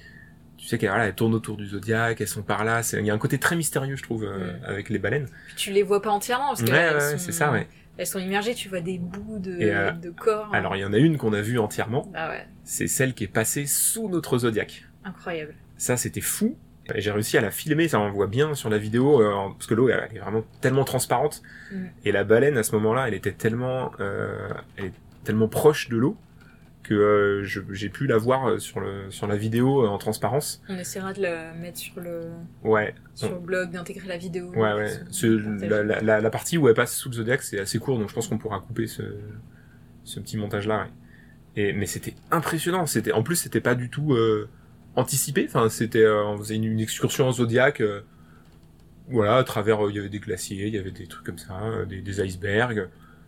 tu 0.57 0.67
sais 0.67 0.77
qu'elles 0.77 0.89
voilà, 0.89 1.07
elles 1.07 1.15
tournent 1.15 1.33
autour 1.33 1.57
du 1.57 1.65
zodiaque, 1.67 2.21
elles 2.21 2.27
sont 2.27 2.43
par 2.43 2.63
là. 2.65 2.83
C'est- 2.83 2.99
Il 2.99 3.05
y 3.05 3.09
a 3.09 3.13
un 3.13 3.17
côté 3.17 3.39
très 3.39 3.55
mystérieux, 3.55 3.95
je 3.95 4.03
trouve, 4.03 4.23
euh, 4.25 4.53
Mm. 4.59 4.65
avec 4.65 4.89
les 4.89 4.99
baleines. 4.99 5.27
Puis 5.47 5.55
tu 5.55 5.71
les 5.71 5.81
vois 5.83 6.01
pas 6.01 6.11
entièrement 6.11 6.49
parce 6.49 6.61
que 6.61 6.69
ouais, 6.71 6.93
ouais, 6.93 7.11
sont- 7.11 7.17
c'est 7.17 7.31
ça, 7.31 7.51
ouais. 7.51 7.67
Elles 7.97 8.07
sont 8.07 8.19
immergées, 8.19 8.55
tu 8.55 8.69
vois 8.69 8.81
des 8.81 8.97
bouts 8.97 9.39
de, 9.39 9.57
euh, 9.61 9.91
de 9.91 10.09
corps. 10.09 10.49
Alors 10.53 10.75
il 10.75 10.79
y 10.79 10.85
en 10.85 10.93
a 10.93 10.97
une 10.97 11.17
qu'on 11.17 11.33
a 11.33 11.41
vue 11.41 11.59
entièrement, 11.59 12.11
Ah 12.15 12.29
ouais, 12.29 12.47
c'est 12.63 12.87
celle 12.87 13.13
qui 13.13 13.25
est 13.25 13.27
passée 13.27 13.65
sous 13.65 14.09
notre 14.09 14.37
zodiaque. 14.39 14.85
incroyable. 15.03 15.53
Ça, 15.77 15.97
c'était 15.97 16.21
fou. 16.21 16.55
Et 16.93 17.01
J'ai 17.01 17.11
réussi 17.11 17.37
à 17.37 17.41
la 17.41 17.51
filmer, 17.51 17.87
ça 17.87 17.99
on 17.99 18.09
voit 18.11 18.27
bien 18.27 18.53
sur 18.55 18.69
la 18.69 18.77
vidéo, 18.77 19.21
euh, 19.21 19.49
parce 19.53 19.67
que 19.67 19.73
l'eau 19.75 19.89
elle 19.89 20.09
est 20.15 20.19
vraiment 20.19 20.43
tellement 20.61 20.83
transparente. 20.83 21.41
Mm. 21.71 21.85
Et 22.05 22.11
la 22.11 22.23
baleine 22.23 22.57
à 22.57 22.63
ce 22.63 22.73
moment-là, 22.75 23.07
elle 23.07 23.13
était 23.13 23.31
tellement, 23.31 23.91
euh, 23.99 24.49
elle 24.77 24.85
est 24.85 24.93
tellement 25.23 25.47
proche 25.47 25.89
de 25.89 25.97
l'eau 25.97 26.17
que 26.83 26.93
euh, 26.93 27.43
j'ai 27.43 27.89
pu 27.89 28.07
la 28.07 28.17
voir 28.17 28.47
euh, 28.49 28.57
sur 28.59 28.79
le 28.79 29.09
sur 29.11 29.27
la 29.27 29.35
vidéo 29.37 29.83
euh, 29.85 29.87
en 29.87 29.97
transparence. 29.97 30.61
On 30.69 30.77
essaiera 30.77 31.13
de 31.13 31.21
la 31.21 31.53
mettre 31.53 31.77
sur 31.77 31.99
le, 32.01 32.29
Ouais, 32.63 32.95
sur 33.13 33.29
On- 33.29 33.35
le 33.35 33.39
blog, 33.39 33.71
d'intégrer 33.71 34.07
la 34.07 34.17
vidéo. 34.17 34.49
ouais, 34.51 34.73
ouais. 34.73 34.89
Ce- 35.11 35.27
la, 35.27 35.83
la, 36.01 36.21
la- 36.21 36.29
partie 36.29 36.57
où 36.57 36.67
elle 36.67 36.73
passe 36.75 36.95
sous 36.95 37.09
le 37.09 37.15
zodiaque, 37.15 37.43
c'est 37.43 37.59
assez 37.59 37.77
court, 37.79 37.99
donc 37.99 38.09
je 38.09 38.13
pense 38.15 38.27
qu'on 38.27 38.37
pourra 38.37 38.59
couper 38.59 38.87
ce 38.87 39.03
ce 40.03 40.19
petit 40.19 40.37
montage-là. 40.37 40.83
ouais. 40.83 40.89
Et 41.63 41.73
mais 41.73 41.85
c'était 41.85 42.15
impressionnant. 42.31 42.85
C'était 42.87 43.11
en 43.11 43.23
plus 43.23 43.35
c'était 43.35 43.61
pas 43.61 43.75
du 43.75 43.89
tout. 43.89 44.13
euh, 44.13 44.49
anticipé. 44.95 45.45
Enfin, 45.47 45.69
c'était, 45.69 46.03
euh, 46.03 46.25
on 46.25 46.37
faisait 46.37 46.55
une, 46.55 46.65
une 46.65 46.79
excursion 46.81 47.25
en 47.27 47.31
zodiaque. 47.31 47.79
euh, 47.81 48.01
voilà, 49.07 49.37
à 49.37 49.43
travers, 49.43 49.79
il 49.89 49.95
y 49.95 49.99
avait 49.99 50.09
des 50.09 50.19
glaciers, 50.19 50.67
il 50.67 50.73
y 50.73 50.77
avait 50.77 50.91
des 50.91 51.07
trucs 51.07 51.25
comme 51.25 51.37
ça, 51.37 51.85
des, 51.87 52.01
des 52.01 52.21
icebergs. 52.21 52.87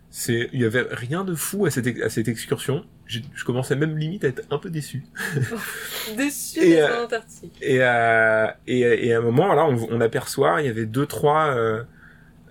C'est, 0.10 0.50
il 0.54 0.62
y 0.62 0.66
avait 0.66 0.86
rien 0.92 1.24
de 1.24 1.34
fou 1.36 1.66
à 1.66 1.72
cette, 1.72 1.88
à 2.02 2.10
cette 2.10 2.28
excursion. 2.28 2.86
J'ai- 3.06 3.22
Je 3.36 3.44
commençais 3.46 3.76
même 3.76 3.98
limite 3.98 4.24
à 4.24 4.28
être 4.30 4.44
un 4.52 4.58
peu 4.58 4.70
déçu. 4.70 5.04
Déçu 6.18 6.60
Et, 6.60 6.70
d'être 6.76 6.89
euh, 6.92 7.02
en 7.02 7.06
Antarctique. 7.06 7.58
Et, 7.62 7.78
euh, 7.82 8.48
et, 8.68 8.80
et 9.08 9.13
à 9.13 9.18
un 9.18 9.22
moment, 9.22 9.54
là, 9.54 9.66
on, 9.66 9.76
on 9.92 10.02
aperçoit, 10.02 10.62
il 10.62 10.68
y 10.68 10.70
avait 10.70 10.86
deux, 10.86 11.06
trois. 11.06 11.48
euh, 11.56 11.84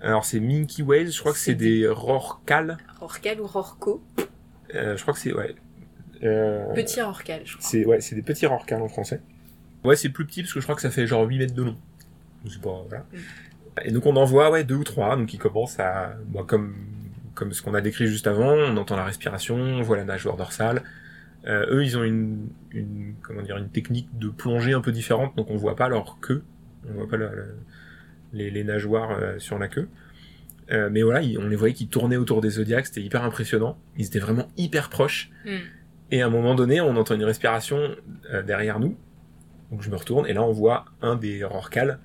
alors 0.01 0.25
c'est 0.25 0.39
Minky 0.39 0.81
Whales, 0.83 1.11
je 1.11 1.19
crois 1.19 1.31
que 1.31 1.37
c'est 1.39 1.55
des 1.55 1.87
rorquals. 1.87 2.77
Rorcal 2.99 3.39
ou 3.41 3.47
Rorco. 3.47 4.03
Euh, 4.75 4.97
je 4.97 5.01
crois 5.01 5.13
que 5.13 5.19
c'est 5.19 5.33
ouais. 5.33 5.55
Euh, 6.23 6.73
Petit 6.73 7.01
Rorcal, 7.01 7.41
je 7.45 7.57
crois. 7.57 7.69
c'est 7.69 7.85
ouais, 7.85 8.01
c'est 8.01 8.15
des 8.15 8.21
petits 8.21 8.45
rorquals 8.45 8.81
en 8.81 8.89
français. 8.89 9.21
Ouais, 9.83 9.95
c'est 9.95 10.09
plus 10.09 10.25
petit 10.25 10.41
parce 10.43 10.53
que 10.53 10.59
je 10.59 10.65
crois 10.65 10.75
que 10.75 10.81
ça 10.81 10.89
fait 10.91 11.05
genre 11.07 11.23
8 11.27 11.37
mètres 11.39 11.53
de 11.53 11.63
long. 11.63 11.77
Je 12.45 12.51
sais 12.51 12.59
pas, 12.59 12.83
voilà. 12.87 13.05
Mm. 13.13 13.17
Et 13.85 13.91
donc 13.91 14.05
on 14.05 14.15
en 14.17 14.25
voit 14.25 14.51
ouais 14.51 14.63
deux 14.63 14.75
ou 14.75 14.83
trois, 14.83 15.15
donc 15.15 15.33
ils 15.33 15.39
commencent 15.39 15.79
à 15.79 16.15
bah, 16.27 16.43
comme 16.45 16.75
comme 17.33 17.53
ce 17.53 17.61
qu'on 17.61 17.73
a 17.73 17.81
décrit 17.81 18.07
juste 18.07 18.27
avant, 18.27 18.53
on 18.53 18.77
entend 18.77 18.95
la 18.95 19.05
respiration, 19.05 19.55
on 19.55 19.81
voit 19.81 19.97
la 19.97 20.05
nageoire 20.05 20.37
dorsale. 20.37 20.83
Euh, 21.45 21.65
eux, 21.75 21.83
ils 21.83 21.97
ont 21.97 22.03
une, 22.03 22.47
une 22.71 23.15
comment 23.21 23.41
dire 23.41 23.57
une 23.57 23.69
technique 23.69 24.07
de 24.17 24.29
plongée 24.29 24.73
un 24.73 24.81
peu 24.81 24.91
différente, 24.91 25.35
donc 25.35 25.49
on 25.49 25.57
voit 25.57 25.75
pas 25.75 25.89
leur 25.89 26.19
queue, 26.21 26.43
on 26.89 26.93
voit 26.93 27.07
pas 27.07 27.17
les, 28.31 28.49
les 28.49 28.63
nageoires 28.63 29.11
euh, 29.11 29.39
sur 29.39 29.59
la 29.59 29.67
queue. 29.67 29.89
Euh, 30.71 30.89
mais 30.89 31.01
voilà, 31.01 31.25
on 31.39 31.47
les 31.47 31.55
voyait 31.57 31.73
qui 31.73 31.87
tournaient 31.87 32.15
autour 32.15 32.39
des 32.39 32.51
zodiacs, 32.51 32.87
c'était 32.87 33.01
hyper 33.01 33.23
impressionnant. 33.23 33.77
Ils 33.97 34.05
étaient 34.05 34.19
vraiment 34.19 34.47
hyper 34.55 34.89
proches. 34.89 35.31
Hmm. 35.45 35.57
Et 36.11 36.21
à 36.21 36.27
un 36.27 36.29
moment 36.29 36.55
donné, 36.55 36.79
on 36.79 36.95
entend 36.95 37.15
une 37.15 37.23
respiration 37.23 37.95
derrière 38.45 38.79
nous. 38.79 38.95
Donc 39.71 39.81
je 39.81 39.89
me 39.89 39.95
retourne 39.95 40.27
et 40.27 40.33
là 40.33 40.43
on 40.43 40.51
voit 40.51 40.85
un 41.01 41.15
des 41.15 41.43
rorquals 41.43 41.97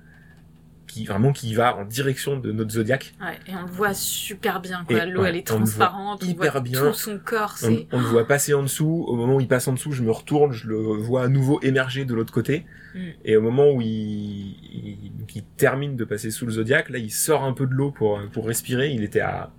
qui 0.89 1.05
vraiment 1.05 1.31
qui 1.31 1.53
va 1.53 1.77
en 1.77 1.85
direction 1.85 2.37
de 2.39 2.51
notre 2.51 2.71
zodiac. 2.71 3.13
Ouais, 3.21 3.37
et 3.47 3.55
on 3.55 3.61
le 3.61 3.71
voit 3.71 3.93
super 3.93 4.59
bien, 4.59 4.83
quoi. 4.85 5.05
L'eau, 5.05 5.21
ouais, 5.21 5.29
elle 5.29 5.35
est 5.37 5.51
on 5.51 5.59
le 5.59 5.65
voit 5.65 5.67
transparente, 5.85 6.23
on, 6.23 6.27
hyper 6.27 6.51
voit 6.51 6.61
bien. 6.61 6.81
tout 6.91 6.93
son 6.93 7.19
corps, 7.23 7.53
On, 7.61 7.65
c'est... 7.67 7.87
on 7.91 7.99
le 7.99 8.05
voit 8.05 8.27
passer 8.27 8.53
en 8.53 8.63
dessous. 8.63 9.05
Au 9.07 9.15
moment 9.15 9.35
où 9.35 9.41
il 9.41 9.47
passe 9.47 9.67
en 9.67 9.73
dessous, 9.73 9.91
je 9.91 10.01
me 10.03 10.11
retourne, 10.11 10.51
je 10.51 10.67
le 10.67 10.75
vois 10.77 11.23
à 11.23 11.27
nouveau 11.27 11.59
émerger 11.61 12.05
de 12.05 12.13
l'autre 12.13 12.33
côté. 12.33 12.65
Mm. 12.95 12.99
Et 13.23 13.37
au 13.37 13.41
moment 13.41 13.69
où 13.71 13.81
il, 13.81 13.87
il, 13.89 15.11
il 15.35 15.43
termine 15.57 15.95
de 15.95 16.03
passer 16.05 16.31
sous 16.31 16.45
le 16.45 16.51
zodiac, 16.53 16.89
là 16.89 16.97
il 16.97 17.11
sort 17.11 17.43
un 17.43 17.53
peu 17.53 17.65
de 17.67 17.73
l'eau 17.73 17.91
pour, 17.91 18.19
pour 18.33 18.47
respirer. 18.47 18.89
Il 18.91 19.03
était 19.03 19.21
à 19.21 19.51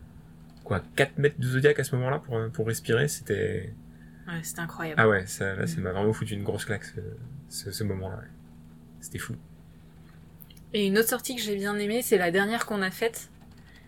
quoi 0.64 0.82
4 0.96 1.18
mètres 1.18 1.38
du 1.38 1.46
zodiac 1.48 1.78
à 1.78 1.84
ce 1.84 1.94
moment-là 1.96 2.18
pour, 2.18 2.38
pour 2.52 2.66
respirer. 2.66 3.08
C'était 3.08 3.72
Ouais, 4.28 4.34
c'était 4.42 4.60
incroyable. 4.60 5.00
ah 5.00 5.08
ouais, 5.08 5.26
ça, 5.26 5.54
là, 5.56 5.62
Mm. 5.62 5.66
ça 5.66 5.80
m'a 5.80 5.92
vraiment 5.92 6.12
foutu 6.12 6.34
une 6.34 6.44
grosse 6.44 6.64
claque 6.64 6.84
ce, 6.84 7.00
ce, 7.48 7.70
ce 7.72 7.84
moment-là. 7.84 8.16
ouais. 8.16 8.28
C'était 9.00 9.18
fou. 9.18 9.34
Et 10.72 10.86
une 10.86 10.98
autre 10.98 11.08
sortie 11.08 11.34
que 11.36 11.42
j'ai 11.42 11.56
bien 11.56 11.76
aimée, 11.78 12.02
c'est 12.02 12.18
la 12.18 12.30
dernière 12.30 12.66
qu'on 12.66 12.82
a 12.82 12.90
faite. 12.90 13.28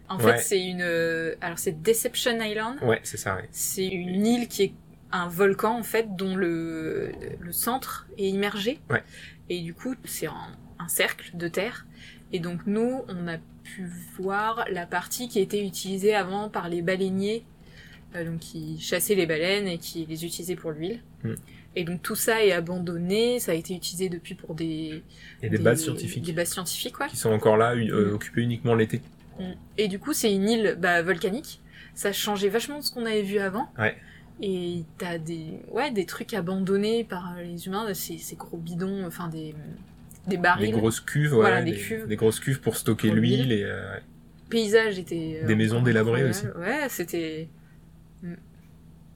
En 0.09 0.19
Ouais. 0.19 0.37
fait, 0.37 0.43
c'est 0.43 0.63
une... 0.65 0.83
euh, 0.83 1.35
Alors, 1.41 1.59
c'est 1.59 1.81
Deception 1.83 2.39
Island. 2.41 2.77
Ouais, 2.83 3.01
c'est 3.03 3.17
ça. 3.17 3.37
Ouais. 3.37 3.49
C'est 3.53 3.87
une 3.87 4.27
île 4.27 4.49
qui 4.49 4.63
est 4.65 4.73
un 5.13 5.29
volcan, 5.29 5.79
en 5.79 5.83
fait, 5.83 6.17
dont 6.17 6.35
le, 6.37 7.13
le 7.41 7.53
centre 7.53 8.07
est 8.19 8.29
immergé. 8.29 8.81
Ouais. 8.91 9.03
Et 9.49 9.61
du 9.61 9.75
coup, 9.75 9.95
c'est 10.05 10.27
un, 10.27 10.57
un 10.79 10.89
cercle 10.89 11.31
de 11.37 11.49
terre. 11.49 11.87
Et 12.33 12.41
donc, 12.41 12.61
nous, 12.67 13.03
on 13.09 13.29
a 13.29 13.37
pu 13.63 13.89
voir 14.19 14.65
la 14.71 14.87
partie 14.87 15.29
qui 15.29 15.39
était 15.39 15.65
utilisée 15.65 16.15
avant 16.15 16.49
par 16.49 16.69
les 16.69 16.83
baleiniers, 16.83 17.45
euh, 18.17 18.25
donc 18.25 18.41
qui 18.41 18.81
chassaient 18.81 19.15
les 19.15 19.27
baleines 19.27 19.69
et 19.69 19.79
qui 19.79 20.05
les 20.07 20.25
utilisaient 20.25 20.57
pour 20.57 20.73
l'huile. 20.73 21.01
Mm. 21.23 21.35
Et 21.75 21.85
donc, 21.85 22.03
tout 22.03 22.15
ça 22.17 22.45
est 22.45 22.53
abandonné. 22.53 23.39
Ça 23.41 23.53
a 23.53 23.55
été 23.55 23.75
utilisé 23.75 24.09
depuis 24.09 24.35
pour 24.35 24.55
des... 24.55 25.03
A 25.43 25.49
des, 25.49 25.59
bases 25.59 25.83
scientifiques 25.83 26.23
Des 26.25 26.33
bases 26.33 26.51
scientifiques, 26.51 27.01
ouais. 27.01 27.09
qui 27.09 27.17
sont 27.17 27.31
encore 27.33 27.57
là, 27.57 27.75
euh, 27.75 28.11
Mm. 28.11 28.15
occupées 28.15 28.43
uniquement 28.43 28.75
l'été. 28.75 29.01
Mm. 29.39 29.45
Et 29.79 29.89
du 29.89 29.99
coup, 29.99 30.13
c'est 30.13 30.33
une 30.33 30.49
île 30.49 30.77
bah, 30.79 31.01
volcanique. 31.03 31.61
Ça 31.95 32.13
changeait 32.13 32.49
vachement 32.51 32.79
de 32.79 32.85
ce 32.85 32.93
qu'on 32.93 33.07
avait 33.07 33.23
vu 33.23 33.39
avant. 33.39 33.69
Ouais. 33.79 33.97
Et 34.43 34.85
t'as 34.99 35.19
des, 35.19 35.61
ouais, 35.71 35.91
des 35.91 36.05
trucs 36.07 36.35
abandonnés 36.35 37.05
par 37.05 37.35
les 37.43 37.67
humains, 37.67 37.93
ces, 37.95 38.19
ces 38.19 38.35
gros 38.37 38.57
bidons, 38.57 39.05
enfin 39.07 39.29
des, 39.29 39.55
des 40.27 40.37
barils. 40.37 40.73
Des 40.73 40.79
grosses 40.79 41.01
cuves, 41.01 41.33
ouais, 41.33 41.39
Voilà, 41.41 41.63
des 41.63 41.73
des, 41.73 41.77
cuves. 41.79 42.07
des 42.09 42.17
grosses 42.17 42.41
cuves 42.41 42.61
pour 42.61 42.77
stocker 42.77 43.11
l'huile. 43.11 43.53
et 43.53 43.63
euh, 43.65 43.95
ouais. 43.95 44.03
paysages 44.51 44.99
étaient. 44.99 45.41
euh, 45.43 45.47
Des 45.47 45.55
maisons 45.55 45.81
délabrées 45.83 46.23
incroyables. 46.29 46.61
Ouais, 46.61 46.87
c'était. 46.89 47.49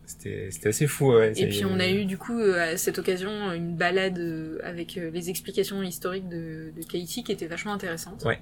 C'était 0.07 0.69
assez 0.69 0.87
fou. 0.87 1.13
Ouais, 1.13 1.33
Et 1.37 1.49
puis 1.49 1.65
on 1.65 1.79
a 1.81 1.89
eu 1.89 2.05
du 2.05 2.17
coup 2.17 2.39
euh, 2.39 2.75
à 2.75 2.77
cette 2.77 2.99
occasion 2.99 3.53
une 3.53 3.75
balade 3.77 4.19
euh, 4.19 4.59
avec 4.63 4.97
euh, 4.97 5.11
les 5.11 5.31
explications 5.31 5.83
historiques 5.83 6.29
de, 6.29 6.73
de 6.77 6.83
Kaiti 6.85 7.25
qui 7.25 7.33
était 7.33 7.47
vachement 7.47 7.73
intéressante. 7.73 8.25
Ouais. 8.25 8.41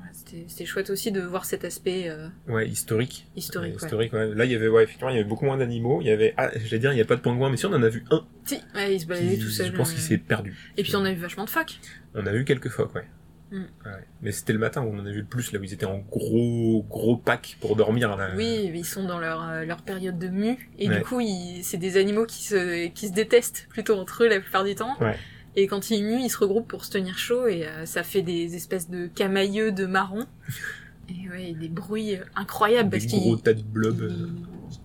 Ouais, 0.00 0.08
c'était- 0.48 0.64
chouette 0.66 0.90
aussi 0.90 1.12
de 1.12 1.20
voir 1.20 1.44
cet 1.44 1.64
aspect 1.64 2.08
euh, 2.08 2.26
ouais 2.48 2.68
historique. 2.68 3.26
historique. 3.36 3.76
Ouais, 3.80 3.84
historique. 3.84 4.12
Là, 4.12 4.44
il 4.44 4.50
y 4.50 4.54
avait 4.54 4.68
ouais, 4.68 4.82
effectivement, 4.84 5.10
il 5.10 5.16
y 5.16 5.18
avait 5.20 5.28
beaucoup 5.28 5.44
moins 5.44 5.56
d'animaux. 5.56 6.00
Il 6.00 6.08
y 6.08 6.10
avait, 6.10 6.34
ah, 6.36 6.50
j'allais 6.56 6.80
dire, 6.80 6.92
il 6.92 6.96
n'y 6.96 7.00
a 7.02 7.04
pas 7.06 7.16
de 7.16 7.20
pingouin, 7.22 7.50
mais 7.50 7.56
si 7.56 7.66
on 7.66 7.72
en 7.72 7.82
a 7.82 7.88
vu 7.88 8.04
un. 8.10 8.26
Si, 8.44 8.56
ouais, 8.74 8.94
il 8.96 9.00
se 9.00 9.06
baladait 9.06 9.36
tout 9.36 9.48
seul. 9.50 9.66
je 9.66 9.72
pense 9.76 9.92
qu'il 9.92 10.02
s'est 10.02 10.18
perdu. 10.18 10.72
Et 10.76 10.82
puis 10.82 10.94
on 10.96 11.04
a 11.04 11.10
eu 11.12 11.16
vachement 11.16 11.44
de 11.44 11.50
phoques. 11.50 11.78
On 12.14 12.26
a 12.26 12.32
vu 12.32 12.44
quelques 12.44 12.68
phoques, 12.68 12.94
ouais. 12.96 13.04
Mm. 13.50 13.56
Ouais. 13.84 13.90
Mais 14.22 14.32
c'était 14.32 14.52
le 14.52 14.58
matin 14.58 14.82
où 14.82 14.86
on 14.92 14.98
en 14.98 15.06
a 15.06 15.10
vu 15.10 15.20
le 15.20 15.26
plus, 15.26 15.52
là 15.52 15.58
où 15.60 15.64
ils 15.64 15.72
étaient 15.72 15.84
en 15.86 15.98
gros 15.98 16.84
gros 16.88 17.16
pack 17.16 17.56
pour 17.60 17.76
dormir. 17.76 18.16
Là. 18.16 18.30
Oui, 18.36 18.70
ils 18.74 18.84
sont 18.86 19.04
dans 19.04 19.18
leur, 19.18 19.42
euh, 19.48 19.64
leur 19.64 19.82
période 19.82 20.18
de 20.18 20.28
mue. 20.28 20.70
Et 20.78 20.88
Ouais. 20.88 20.98
du 20.98 21.04
coup, 21.04 21.20
c'est 21.62 21.76
des 21.78 21.96
animaux 21.96 22.26
qui 22.26 22.42
se, 22.44 22.88
qui 22.88 23.08
se 23.08 23.12
détestent 23.12 23.66
plutôt 23.70 23.96
entre 23.96 24.24
eux 24.24 24.28
la 24.28 24.40
plupart 24.40 24.64
du 24.64 24.74
temps. 24.74 24.96
Ouais. 25.00 25.16
Et 25.56 25.66
quand 25.68 25.90
ils 25.90 26.02
muent, 26.02 26.20
ils 26.24 26.30
se 26.30 26.38
regroupent 26.38 26.66
pour 26.66 26.84
se 26.84 26.90
tenir 26.90 27.16
chaud 27.18 27.46
et 27.46 27.66
euh, 27.66 27.86
ça 27.86 28.02
fait 28.02 28.22
des 28.22 28.56
espèces 28.56 28.90
de 28.90 29.06
camailleux 29.06 29.70
de 29.72 29.86
marron. 29.86 30.26
Et 31.10 31.28
ouais, 31.28 31.52
des 31.52 31.68
bruits 31.68 32.16
incroyables 32.34 32.88
Des 32.88 32.98
parce 32.98 33.12
gros 33.12 33.36
tas 33.36 33.52
de 33.52 33.60
blobs. 33.62 34.00
euh. 34.00 34.26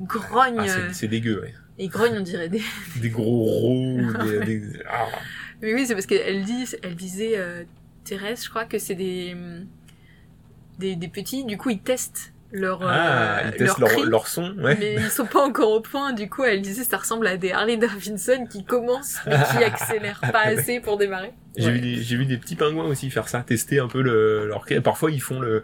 ils 0.01 0.05
grognent. 0.05 0.57
Ah, 0.59 0.65
euh, 0.67 0.89
c'est- 0.91 1.07
dégueu, 1.07 1.39
ouais. 1.39 1.53
et 1.77 1.85
ils 1.85 1.89
grognent, 1.89 2.17
on 2.17 2.21
dirait 2.21 2.49
des... 2.49 2.61
Des 3.01 3.09
gros 3.09 3.45
roux, 3.45 4.01
des, 4.25 4.39
des- 4.45 4.79
ah. 4.85 5.07
Mais 5.61 5.73
oui, 5.73 5.85
c'est 5.87 5.93
parce 5.93 6.05
qu'elle 6.05 6.43
dit, 6.43 6.65
elle 6.83 6.95
disait, 6.95 7.37
euh, 7.37 7.63
Thérèse, 8.03 8.43
je 8.43 8.49
crois 8.49 8.65
que 8.65 8.79
c'est 8.79 8.95
des, 8.95 9.35
des, 10.79 10.95
des 10.95 11.07
petits, 11.07 11.45
du 11.45 11.57
coup 11.57 11.69
ils 11.69 11.79
testent 11.81 12.33
leur, 12.51 12.81
Ah, 12.83 13.39
euh, 13.39 13.51
ils 13.59 13.65
leur 13.65 13.79
leur, 13.79 13.89
cri. 13.89 14.01
leur 14.05 14.27
son, 14.27 14.55
ouais. 14.57 14.75
Mais 14.79 14.95
ils 14.95 15.09
sont 15.11 15.25
pas 15.27 15.45
encore 15.45 15.69
au 15.71 15.81
point, 15.81 16.13
du 16.13 16.27
coup 16.29 16.43
elle 16.43 16.61
disait 16.61 16.83
ça 16.83 16.97
ressemble 16.97 17.27
à 17.27 17.37
des 17.37 17.51
Harley 17.51 17.77
Davidson 17.77 18.47
qui 18.49 18.63
commencent 18.63 19.19
mais 19.27 19.35
qui 19.51 19.63
accélèrent 19.63 20.21
pas 20.31 20.41
assez 20.45 20.79
pour 20.79 20.97
démarrer. 20.97 21.31
J'ai 21.57 21.67
Ouais. 21.67 21.71
vu 21.73 21.81
des, 21.81 21.95
j'ai 22.01 22.15
vu 22.17 22.25
des 22.25 22.37
petits 22.37 22.55
pingouins 22.55 22.85
aussi 22.85 23.11
faire 23.11 23.27
ça, 23.27 23.41
tester 23.41 23.79
un 23.79 23.87
peu 23.87 24.01
le, 24.01 24.47
leur. 24.47 24.65
Parfois, 24.83 25.11
ils 25.11 25.21
font 25.21 25.39
le, 25.39 25.63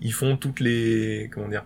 ils 0.00 0.12
font 0.12 0.36
toutes 0.36 0.60
les, 0.60 1.30
comment 1.32 1.48
dire, 1.48 1.64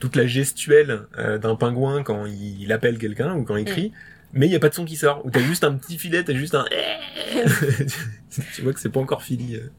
toute 0.00 0.16
la 0.16 0.26
gestuelle 0.26 1.02
euh, 1.18 1.38
d'un 1.38 1.54
pingouin 1.54 2.02
quand 2.02 2.26
il, 2.26 2.60
il 2.62 2.72
appelle 2.72 2.98
quelqu'un 2.98 3.34
ou 3.34 3.44
quand 3.44 3.56
il 3.56 3.64
crie. 3.66 3.92
Mais 4.32 4.46
il 4.46 4.52
y 4.52 4.56
a 4.56 4.60
pas 4.60 4.68
de 4.70 4.74
son 4.74 4.84
qui 4.84 4.96
sort. 4.96 5.24
Ou 5.26 5.30
t'as 5.30 5.40
juste 5.40 5.62
un 5.64 5.74
petit 5.74 5.98
filet, 5.98 6.24
t'as 6.24 6.32
juste 6.34 6.54
un. 6.54 6.64
tu 8.54 8.62
vois 8.62 8.72
que 8.72 8.80
c'est 8.80 8.88
pas 8.88 9.00
encore 9.00 9.22
fini. 9.22 9.56
euh. 9.56 9.70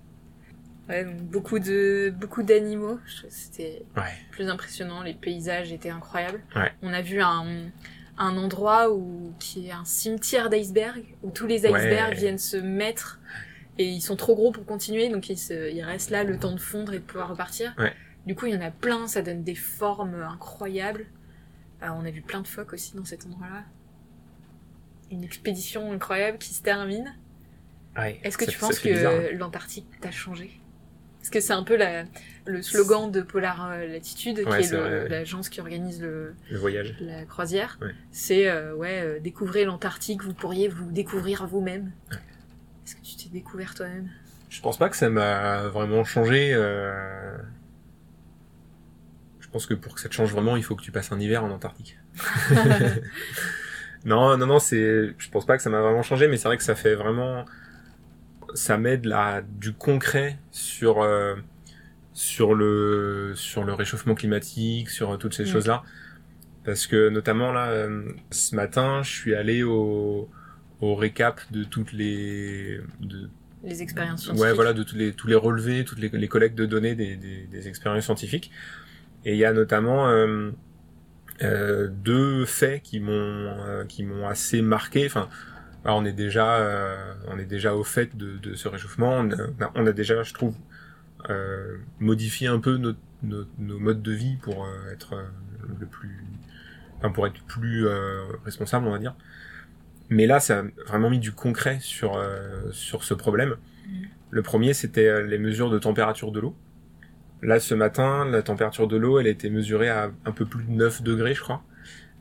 Ouais, 0.89 1.05
donc 1.05 1.21
beaucoup 1.23 1.59
de 1.59 2.13
beaucoup 2.19 2.43
d'animaux, 2.43 2.99
c'était 3.29 3.83
Ouais. 3.95 4.03
plus 4.31 4.49
impressionnant, 4.49 5.01
les 5.01 5.13
paysages 5.13 5.71
étaient 5.71 5.89
incroyables. 5.89 6.41
Ouais. 6.55 6.71
On 6.81 6.93
a 6.93 7.01
vu 7.01 7.21
un 7.21 7.71
un 8.17 8.37
endroit 8.37 8.91
où 8.93 9.33
qui 9.39 9.67
est 9.69 9.71
un 9.71 9.85
cimetière 9.85 10.49
d'icebergs 10.49 11.03
où 11.23 11.31
tous 11.31 11.47
les 11.47 11.65
icebergs 11.65 12.13
viennent 12.15 12.37
se 12.37 12.57
mettre 12.57 13.19
et 13.79 13.85
ils 13.89 14.01
sont 14.01 14.15
trop 14.15 14.35
gros 14.35 14.51
pour 14.51 14.65
continuer 14.67 15.09
donc 15.09 15.29
ils, 15.29 15.37
se, 15.37 15.71
ils 15.71 15.81
restent 15.81 16.11
là 16.11 16.23
le 16.23 16.37
temps 16.37 16.51
de 16.51 16.59
fondre 16.59 16.93
et 16.93 16.99
de 16.99 17.03
pouvoir 17.03 17.29
repartir. 17.29 17.73
Ouais. 17.79 17.91
Du 18.27 18.35
coup, 18.35 18.45
il 18.45 18.53
y 18.53 18.57
en 18.57 18.61
a 18.61 18.69
plein, 18.71 19.07
ça 19.07 19.21
donne 19.23 19.43
des 19.43 19.55
formes 19.55 20.21
incroyables. 20.21 21.05
Euh, 21.81 21.87
on 21.95 22.05
a 22.05 22.11
vu 22.11 22.21
plein 22.21 22.41
de 22.41 22.47
phoques 22.47 22.73
aussi 22.73 22.95
dans 22.95 23.03
cet 23.05 23.25
endroit-là. 23.25 23.63
Une 25.13 25.23
expédition 25.23 25.91
incroyable 25.91 26.37
qui 26.39 26.53
se 26.53 26.63
termine. 26.63 27.13
Ouais. 27.95 28.19
Est-ce 28.23 28.37
que 28.37 28.45
tu 28.45 28.57
penses 28.57 28.81
bizarre, 28.81 29.13
hein. 29.13 29.23
que 29.31 29.35
l'Antarctique 29.37 29.85
t'a 30.01 30.09
changé? 30.11 30.59
Est-ce 31.21 31.29
que 31.31 31.39
c'est 31.39 31.53
un 31.53 31.63
peu 31.63 31.77
la, 31.77 32.03
le 32.45 32.61
slogan 32.63 33.11
de 33.11 33.21
Polar 33.21 33.69
euh, 33.71 33.85
Latitude, 33.87 34.39
Ouais, 34.45 34.61
qui 34.61 34.73
est 34.73 35.07
l'agence 35.09 35.47
qui 35.49 35.61
organise 35.61 36.01
le, 36.01 36.33
Le 36.49 36.57
voyage. 36.57 36.95
la 36.99 37.25
croisière 37.25 37.77
Ouais. 37.81 37.91
C'est 38.11 38.49
euh, 38.49 38.73
ouais, 38.75 39.01
euh, 39.03 39.19
découvrez 39.19 39.63
l'Antarctique, 39.65 40.23
vous 40.23 40.33
pourriez 40.33 40.67
vous 40.67 40.91
découvrir 40.91 41.45
vous-même. 41.47 41.91
Est-ce 42.11 42.95
que 42.95 43.01
tu 43.01 43.15
t'es 43.15 43.29
découvert 43.29 43.73
toi-même? 43.75 44.09
Je 44.49 44.59
pense 44.61 44.77
pas 44.77 44.89
que 44.89 44.97
ça 44.97 45.09
m'a 45.09 45.67
vraiment 45.67 46.03
changé. 46.03 46.51
euh, 46.53 47.37
Je 49.39 49.47
pense 49.49 49.65
que 49.67 49.75
pour 49.75 49.93
que 49.95 50.01
ça 50.01 50.09
te 50.09 50.13
change 50.15 50.31
vraiment, 50.31 50.55
il 50.57 50.63
faut 50.63 50.75
que 50.75 50.83
tu 50.83 50.91
passes 50.91 51.11
un 51.11 51.19
hiver 51.19 51.43
en 51.43 51.51
Antarctique. 51.51 51.97
non, 54.05 54.37
non, 54.37 54.45
non, 54.47 54.59
c'est. 54.59 55.13
Je 55.17 55.29
pense 55.29 55.45
pas 55.45 55.57
que 55.57 55.63
ça 55.63 55.69
m'a 55.69 55.81
vraiment 55.81 56.03
changé, 56.03 56.27
mais 56.27 56.37
c'est 56.37 56.47
vrai 56.47 56.57
que 56.57 56.63
ça 56.63 56.75
fait 56.75 56.95
vraiment. 56.95 57.45
Ça 58.53 58.77
m'aide 58.77 59.05
là 59.05 59.41
du 59.41 59.73
concret 59.73 60.37
sur 60.51 61.01
euh, 61.01 61.35
sur 62.13 62.55
le 62.55 63.33
sur 63.35 63.63
le 63.63 63.73
réchauffement 63.73 64.15
climatique, 64.15 64.89
sur 64.89 65.17
toutes 65.17 65.33
ces 65.33 65.45
Mm. 65.45 65.47
choses 65.47 65.67
là, 65.67 65.83
parce 66.65 66.87
que 66.87 67.09
notamment 67.09 67.51
là, 67.51 67.69
euh, 67.71 68.03
ce 68.31 68.55
matin, 68.55 69.03
je 69.03 69.11
suis 69.11 69.35
allé 69.35 69.63
au 69.63 70.29
au 70.81 70.95
récap 70.95 71.41
de 71.51 71.63
toutes 71.63 71.93
les 71.93 72.79
de, 72.99 73.29
Les 73.63 73.81
expériences 73.81 74.23
scientifiques. 74.23 74.43
ouais 74.43 74.53
voilà 74.53 74.73
de 74.73 74.83
tous 74.83 74.95
les 74.95 75.13
tous 75.13 75.27
les 75.27 75.35
relevés, 75.35 75.85
toutes 75.85 75.99
les, 75.99 76.09
les 76.09 76.27
collectes 76.27 76.55
de 76.57 76.65
données 76.65 76.95
des, 76.95 77.15
des, 77.17 77.47
des 77.47 77.67
expériences 77.67 78.05
scientifiques. 78.05 78.51
Et 79.25 79.33
il 79.33 79.37
y 79.37 79.45
a 79.45 79.53
notamment 79.53 80.09
euh, 80.09 80.51
euh, 81.41 81.87
deux 81.89 82.45
faits 82.45 82.83
qui 82.83 82.99
m'ont 82.99 83.11
euh, 83.11 83.85
qui 83.85 84.03
m'ont 84.03 84.27
assez 84.27 84.61
marqué. 84.61 85.05
Enfin, 85.05 85.29
alors, 85.85 85.97
on 85.97 86.05
est 86.05 86.13
déjà 86.13 86.57
euh, 86.57 87.13
on 87.27 87.37
est 87.39 87.45
déjà 87.45 87.75
au 87.75 87.83
fait 87.83 88.15
de, 88.15 88.37
de 88.37 88.55
ce 88.55 88.67
réchauffement. 88.67 89.11
On 89.19 89.31
a, 89.31 89.71
on 89.75 89.85
a 89.85 89.91
déjà, 89.91 90.23
je 90.23 90.33
trouve, 90.33 90.55
euh, 91.29 91.77
modifié 91.99 92.47
un 92.47 92.59
peu 92.59 92.77
nos, 92.77 92.93
nos, 93.23 93.45
nos 93.57 93.79
modes 93.79 94.01
de 94.01 94.11
vie 94.11 94.37
pour 94.41 94.67
être 94.91 95.15
le 95.79 95.85
plus, 95.85 96.23
enfin 96.97 97.11
pour 97.11 97.27
être 97.27 97.43
plus 97.45 97.87
euh, 97.87 98.23
responsable, 98.45 98.87
on 98.87 98.91
va 98.91 98.99
dire. 98.99 99.15
Mais 100.09 100.27
là, 100.27 100.39
ça 100.39 100.59
a 100.59 100.63
vraiment 100.87 101.09
mis 101.09 101.19
du 101.19 101.31
concret 101.31 101.79
sur 101.81 102.15
euh, 102.15 102.71
sur 102.71 103.03
ce 103.03 103.13
problème. 103.13 103.55
Mhm. 103.87 104.07
Le 104.29 104.41
premier, 104.41 104.73
c'était 104.73 105.23
les 105.23 105.37
mesures 105.37 105.69
de 105.69 105.79
température 105.79 106.31
de 106.31 106.39
l'eau. 106.39 106.55
Là, 107.43 107.59
ce 107.59 107.75
matin, 107.75 108.25
la 108.25 108.41
température 108.41 108.87
de 108.87 108.97
l'eau, 108.97 109.19
elle 109.19 109.27
a 109.27 109.29
été 109.29 109.49
mesurée 109.49 109.89
à 109.89 110.11
un 110.25 110.31
peu 110.31 110.45
plus 110.45 110.63
de 110.63 110.71
9 110.71 111.03
degrés, 111.03 111.33
je 111.33 111.41
crois. 111.41 111.61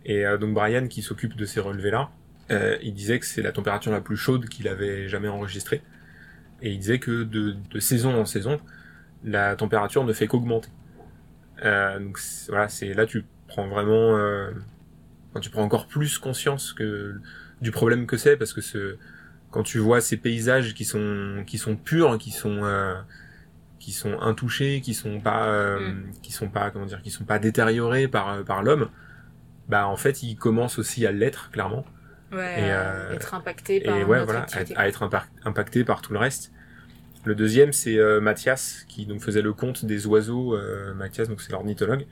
Et 0.05 0.27
euh, 0.27 0.37
donc 0.37 0.53
Brian, 0.53 0.89
qui 0.89 1.01
s'occupe 1.01 1.37
de 1.37 1.45
ces 1.45 1.61
relevés-là, 1.61 2.11
euh, 2.51 2.77
il 2.83 2.93
disait 2.93 3.19
que 3.21 3.27
c'est 3.27 3.43
la 3.43 3.53
température 3.53 3.93
la 3.93 4.01
plus 4.01 4.17
chaude 4.17 4.49
qu'il 4.49 4.67
avait 4.67 5.09
jamais 5.09 5.29
enregistrée. 5.29 5.81
Et 6.61 6.71
il 6.71 6.79
disait 6.79 6.99
que 6.99 7.23
de, 7.25 7.57
saison 7.81 8.19
en 8.19 8.25
saison, 8.25 8.61
la 9.25 9.57
température 9.57 10.05
ne 10.05 10.13
fait 10.13 10.27
qu'augmenter. 10.27 10.71
Euh, 11.65 11.99
donc 11.99 12.19
voilà, 12.49 12.69
c'est 12.69 12.95
là 12.95 13.07
tu 13.07 13.25
prends 13.47 13.69
vraiment, 13.69 14.17
euh, 14.17 14.51
tu 15.41 15.51
prends 15.51 15.63
encore 15.63 15.87
plus 15.87 16.19
conscience 16.19 16.73
que 16.73 17.21
du 17.61 17.71
problème 17.71 18.07
que 18.07 18.17
c'est 18.17 18.37
parce 18.37 18.53
que 18.53 18.61
ce, 18.61 18.97
quand 19.51 19.63
tu 19.63 19.79
vois 19.79 20.01
ces 20.01 20.17
paysages 20.17 20.75
qui 20.75 20.85
sont 20.85 21.45
qui 21.47 21.59
sont 21.59 21.77
purs, 21.77 22.19
qui 22.19 22.31
sont 22.31 22.65
euh, 22.65 22.95
qui 23.83 23.93
sont 23.93 24.19
intouchés, 24.21 24.81
qui 24.81 24.95
sont 24.95 25.21
pas 25.21 25.49
euh, 25.49 25.93
qui 26.23 26.31
sont 26.33 26.49
pas 26.49 26.71
comment 26.71 26.87
dire, 26.87 27.03
qui 27.03 27.11
sont 27.11 27.25
pas 27.25 27.39
détériorés 27.41 28.07
par 28.09 28.45
par 28.45 28.63
l'homme, 28.63 28.89
bah 29.69 29.89
en 29.89 29.97
fait 29.97 30.23
ils 30.23 30.37
commencent 30.37 30.79
aussi 30.79 31.05
à 31.07 31.13
l'être 31.13 31.51
clairement 31.51 31.85
Ouais, 32.33 32.61
Et, 32.63 32.71
à 32.71 32.81
euh, 32.95 33.13
être 33.13 33.35
impacté 33.35 33.81
par 33.81 33.97
et 33.99 34.05
ouais 34.05 34.19
notre 34.21 34.25
voilà 34.25 34.43
activité. 34.45 34.77
à 34.77 34.89
être 34.89 35.03
impa- 35.03 35.27
impacté 35.45 35.85
par 35.85 36.01
tout 36.01 36.13
le 36.15 36.19
reste. 36.21 36.53
Le 37.25 37.35
deuxième 37.35 37.73
c'est 37.73 37.99
euh, 37.99 38.21
Mathias 38.21 38.85
qui 38.89 39.05
donc 39.07 39.21
faisait 39.21 39.43
le 39.43 39.53
compte 39.53 39.85
des 39.85 40.07
oiseaux. 40.07 40.55
Euh, 40.57 40.95
Mathias 40.95 41.29
donc 41.29 41.41
c'est 41.43 41.53
l'ornithologue 41.53 42.07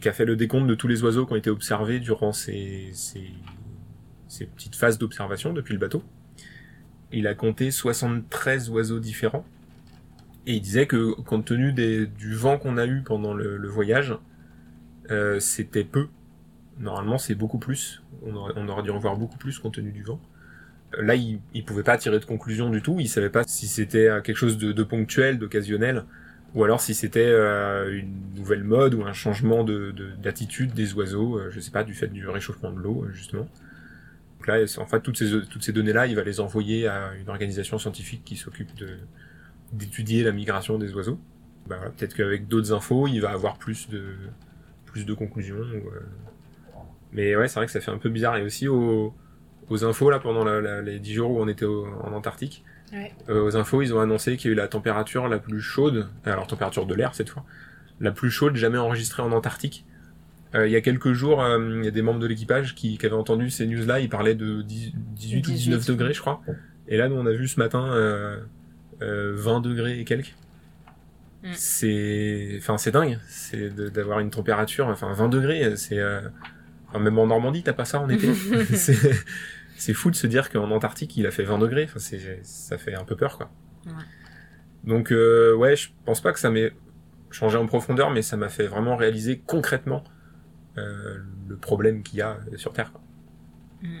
qui 0.00 0.08
a 0.08 0.12
fait 0.12 0.24
le 0.24 0.36
décompte 0.36 0.66
de 0.68 0.74
tous 0.76 0.88
les 0.88 1.02
oiseaux 1.02 1.26
qui 1.26 1.32
ont 1.34 1.36
été 1.36 1.50
observés 1.50 1.98
durant 2.00 2.32
ces 2.32 2.90
ces, 2.94 3.24
ces 4.28 4.46
petites 4.46 4.76
phases 4.76 4.98
d'observation 4.98 5.52
depuis 5.52 5.74
le 5.74 5.80
bateau. 5.80 6.02
Il 7.12 7.26
a 7.26 7.34
compté 7.34 7.70
73 7.70 8.70
oiseaux 8.70 8.98
différents 8.98 9.44
et 10.46 10.54
il 10.54 10.60
disait 10.60 10.86
que 10.86 11.12
compte 11.22 11.46
tenu 11.46 11.72
des, 11.72 12.06
du 12.06 12.34
vent 12.34 12.58
qu'on 12.58 12.76
a 12.78 12.86
eu 12.86 13.02
pendant 13.02 13.34
le, 13.34 13.56
le 13.56 13.68
voyage, 13.68 14.14
euh, 15.10 15.40
c'était 15.40 15.84
peu. 15.84 16.08
Normalement, 16.80 17.18
c'est 17.18 17.34
beaucoup 17.34 17.58
plus. 17.58 18.02
On 18.24 18.34
aurait, 18.36 18.54
on 18.56 18.68
aurait 18.68 18.82
dû 18.82 18.90
en 18.90 18.98
voir 18.98 19.16
beaucoup 19.16 19.38
plus 19.38 19.58
compte 19.58 19.74
tenu 19.74 19.92
du 19.92 20.02
vent. 20.02 20.20
Euh, 20.98 21.02
Là, 21.02 21.16
il, 21.16 21.40
il 21.54 21.64
pouvait 21.64 21.82
pas 21.84 21.98
tirer 21.98 22.20
de 22.20 22.24
conclusion 22.24 22.70
du 22.70 22.82
tout. 22.82 22.98
Il 23.00 23.08
savait 23.08 23.30
pas 23.30 23.44
si 23.44 23.68
c'était 23.68 24.08
euh, 24.08 24.20
quelque 24.22 24.36
chose 24.38 24.58
de, 24.58 24.72
de 24.72 24.82
ponctuel, 24.84 25.38
d'occasionnel, 25.38 26.04
ou 26.54 26.64
alors 26.64 26.80
si 26.80 26.94
c'était 26.94 27.26
euh, 27.26 27.98
une 27.98 28.14
nouvelle 28.36 28.64
mode 28.64 28.94
ou 28.94 29.04
un 29.04 29.12
changement 29.14 29.64
de 29.64 29.92
de- 29.92 30.12
d'attitude 30.22 30.72
des 30.74 30.94
oiseaux. 30.94 31.38
euh, 31.38 31.50
je 31.52 31.60
sais 31.60 31.72
pas, 31.72 31.84
du 31.84 31.94
fait 31.94 32.08
du 32.08 32.28
réchauffement 32.28 32.72
de 32.72 32.80
l'eau, 32.80 33.04
euh, 33.06 33.12
justement. 33.12 33.48
Donc 34.38 34.46
là, 34.48 34.56
en 34.78 34.86
fait, 34.86 35.00
toutes 35.00 35.18
ces 35.18 35.30
toutes 35.50 35.62
ces 35.64 35.72
données-là, 35.72 36.06
il 36.06 36.16
va 36.16 36.22
les 36.24 36.40
envoyer 36.40 36.88
à 36.88 37.12
une 37.20 37.28
organisation 37.30 37.78
scientifique 37.78 38.22
qui 38.24 38.36
s'occupe 38.36 38.74
de 38.76 38.88
d'étudier 39.76 40.22
la 40.24 40.32
migration 40.32 40.78
des 40.78 40.92
oiseaux. 40.94 41.18
Bah 41.66 41.76
voilà, 41.76 41.90
peut-être 41.92 42.14
qu'avec 42.14 42.46
d'autres 42.48 42.72
infos, 42.72 43.06
il 43.06 43.20
va 43.20 43.30
avoir 43.30 43.56
plus 43.58 43.88
de 43.88 44.02
plus 44.86 45.04
de 45.06 45.14
conclusions. 45.14 45.56
ou, 45.56 45.88
euh, 45.88 46.00
Mais 47.12 47.34
ouais, 47.36 47.48
c'est 47.48 47.56
vrai 47.60 47.66
que 47.66 47.72
ça 47.72 47.80
fait 47.80 47.90
un 47.90 47.98
peu 47.98 48.08
bizarre. 48.10 48.36
Et 48.36 48.42
aussi 48.42 48.68
aux, 48.68 49.14
aux 49.68 49.84
infos, 49.84 50.10
là, 50.10 50.18
pendant 50.18 50.44
la- 50.44 50.60
la- 50.60 50.82
les 50.82 50.98
10 50.98 51.14
jours 51.14 51.30
où 51.30 51.40
on 51.40 51.48
était 51.48 51.64
au- 51.64 51.86
en 52.02 52.12
Antarctique, 52.12 52.64
Ouais. 52.92 53.12
euh, 53.28 53.42
aux 53.44 53.56
infos, 53.56 53.82
ils 53.82 53.94
ont 53.94 54.00
annoncé 54.00 54.36
qu'il 54.36 54.50
y 54.50 54.50
a 54.50 54.54
eu 54.54 54.56
la 54.56 54.68
température 54.68 55.26
la 55.28 55.38
plus 55.38 55.60
chaude, 55.60 56.08
alors 56.24 56.46
température 56.46 56.86
de 56.86 56.94
l'air 56.94 57.14
cette 57.14 57.28
fois, 57.30 57.44
la 58.00 58.10
plus 58.12 58.30
chaude 58.30 58.56
jamais 58.56 58.78
enregistrée 58.78 59.22
en 59.22 59.32
Antarctique. 59.32 59.84
Euh, 60.54 60.68
il 60.68 60.72
y 60.72 60.76
a 60.76 60.80
quelques 60.80 61.12
jours, 61.12 61.42
il 61.78 61.84
y 61.84 61.88
a 61.88 61.90
des 61.90 62.02
membres 62.02 62.20
de 62.20 62.26
l'équipage 62.28 62.74
qui, 62.76 62.96
qui 62.98 63.06
avaient 63.06 63.14
entendu 63.16 63.50
ces 63.50 63.66
news-là, 63.66 63.98
ils 64.00 64.08
parlaient 64.08 64.36
de 64.36 64.62
10 64.62 64.92
18 65.16 65.48
ou 65.48 65.50
19 65.52 65.80
18. 65.80 65.92
degrés, 65.92 66.12
je 66.14 66.20
crois. 66.20 66.40
Et 66.86 66.96
là, 66.96 67.08
nous, 67.08 67.16
on 67.16 67.26
a 67.26 67.32
vu 67.32 67.48
ce 67.48 67.58
matin 67.58 67.90
20 69.00 69.60
degrés 69.60 70.00
et 70.00 70.04
quelques. 70.04 70.34
Mm. 71.44 71.52
C'est, 71.52 72.54
enfin, 72.58 72.78
c'est 72.78 72.90
dingue. 72.90 73.18
C'est 73.28 73.68
d'avoir 73.70 74.20
une 74.20 74.30
température, 74.30 74.88
enfin, 74.88 75.12
20 75.12 75.28
degrés, 75.28 75.76
c'est, 75.76 75.98
euh, 75.98 76.22
enfin, 76.88 76.98
même 76.98 77.18
en 77.18 77.26
Normandie, 77.26 77.62
t'as 77.62 77.74
pas 77.74 77.84
ça 77.84 78.00
en 78.00 78.08
été. 78.08 78.32
c'est, 79.76 79.92
fou 79.92 80.10
de 80.10 80.16
se 80.16 80.26
dire 80.26 80.50
qu'en 80.50 80.70
Antarctique, 80.70 81.16
il 81.16 81.26
a 81.26 81.30
fait 81.30 81.44
20 81.44 81.58
degrés. 81.58 81.84
Enfin, 81.84 81.98
c'est, 81.98 82.40
ça 82.42 82.78
fait 82.78 82.94
un 82.94 83.04
peu 83.04 83.14
peur, 83.14 83.36
quoi. 83.36 83.50
Ouais. 83.86 83.92
Donc, 84.84 85.12
euh, 85.12 85.54
ouais, 85.54 85.76
je 85.76 85.90
pense 86.04 86.20
pas 86.20 86.32
que 86.32 86.40
ça 86.40 86.50
m'ait 86.50 86.72
changé 87.30 87.58
en 87.58 87.66
profondeur, 87.66 88.10
mais 88.10 88.22
ça 88.22 88.36
m'a 88.36 88.48
fait 88.48 88.66
vraiment 88.66 88.96
réaliser 88.96 89.42
concrètement 89.44 90.04
euh, 90.78 91.18
le 91.48 91.56
problème 91.56 92.02
qu'il 92.02 92.18
y 92.18 92.22
a 92.22 92.38
sur 92.56 92.72
Terre. 92.72 92.92
Quoi. 92.92 93.02
Mm. 93.82 94.00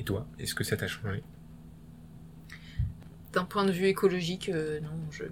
Et 0.00 0.04
toi, 0.04 0.26
est-ce 0.38 0.54
que 0.54 0.64
ça 0.64 0.76
t'a 0.76 0.88
changé? 0.88 1.22
D'un 3.32 3.44
point 3.44 3.64
de 3.64 3.72
vue 3.72 3.86
écologique, 3.86 4.48
euh, 4.48 4.80
non, 4.80 4.90
je... 5.10 5.24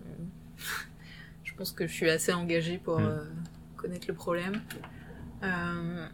je 1.44 1.54
pense 1.54 1.72
que 1.72 1.86
je 1.86 1.92
suis 1.92 2.08
assez 2.10 2.32
engagée 2.32 2.78
pour 2.78 3.00
Mm. 3.00 3.04
euh, 3.04 3.24
connaître 3.76 4.06
le 4.08 4.14
problème. 4.14 4.60
Euh, 5.42 6.06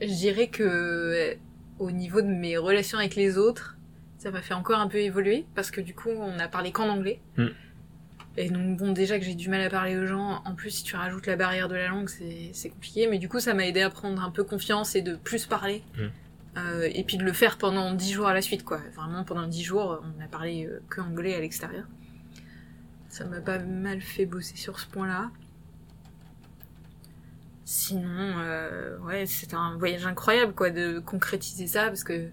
je 0.00 0.06
dirais 0.06 0.48
que 0.48 1.36
au 1.78 1.90
niveau 1.90 2.20
de 2.20 2.26
mes 2.28 2.56
relations 2.56 2.98
avec 2.98 3.16
les 3.16 3.38
autres, 3.38 3.76
ça 4.18 4.30
m'a 4.30 4.42
fait 4.42 4.54
encore 4.54 4.78
un 4.80 4.88
peu 4.88 4.98
évoluer 4.98 5.46
parce 5.54 5.70
que 5.70 5.80
du 5.80 5.94
coup, 5.94 6.10
on 6.10 6.38
a 6.38 6.46
parlé 6.48 6.72
qu'en 6.72 6.88
anglais. 6.88 7.20
Mm. 7.36 7.46
Et 8.36 8.48
donc 8.48 8.76
bon, 8.78 8.92
déjà 8.92 9.18
que 9.18 9.24
j'ai 9.24 9.34
du 9.34 9.48
mal 9.48 9.60
à 9.60 9.68
parler 9.70 9.96
aux 9.96 10.06
gens, 10.06 10.40
en 10.44 10.54
plus 10.54 10.70
si 10.70 10.84
tu 10.84 10.94
rajoutes 10.94 11.26
la 11.26 11.34
barrière 11.36 11.68
de 11.68 11.74
la 11.74 11.88
langue, 11.88 12.08
c'est 12.08 12.50
c'est 12.52 12.70
compliqué. 12.70 13.08
Mais 13.08 13.18
du 13.18 13.28
coup, 13.28 13.40
ça 13.40 13.54
m'a 13.54 13.66
aidé 13.66 13.80
à 13.82 13.90
prendre 13.90 14.22
un 14.22 14.30
peu 14.30 14.44
confiance 14.44 14.94
et 14.94 15.02
de 15.02 15.16
plus 15.16 15.46
parler. 15.46 15.82
Mm. 15.96 16.06
Euh, 16.56 16.88
et 16.92 17.04
puis 17.04 17.16
de 17.16 17.22
le 17.22 17.32
faire 17.32 17.58
pendant 17.58 17.94
dix 17.94 18.12
jours 18.12 18.26
à 18.26 18.34
la 18.34 18.42
suite, 18.42 18.64
quoi. 18.64 18.80
Vraiment, 18.96 19.22
pendant 19.24 19.46
dix 19.46 19.62
jours, 19.62 20.02
on 20.02 20.20
a 20.24 20.26
parlé 20.26 20.66
euh, 20.66 20.80
que 20.88 21.00
anglais 21.00 21.34
à 21.34 21.40
l'extérieur. 21.40 21.84
Ça 23.08 23.24
m'a 23.24 23.40
pas 23.40 23.58
mal 23.60 24.00
fait 24.00 24.26
bosser 24.26 24.56
sur 24.56 24.78
ce 24.80 24.86
point-là. 24.86 25.30
Sinon, 27.64 28.02
euh, 28.38 28.98
ouais, 29.00 29.26
c'était 29.26 29.54
un 29.54 29.76
voyage 29.76 30.04
incroyable, 30.06 30.52
quoi, 30.54 30.70
de 30.70 30.98
concrétiser 30.98 31.66
ça, 31.68 31.86
parce 31.86 32.02
que 32.02 32.28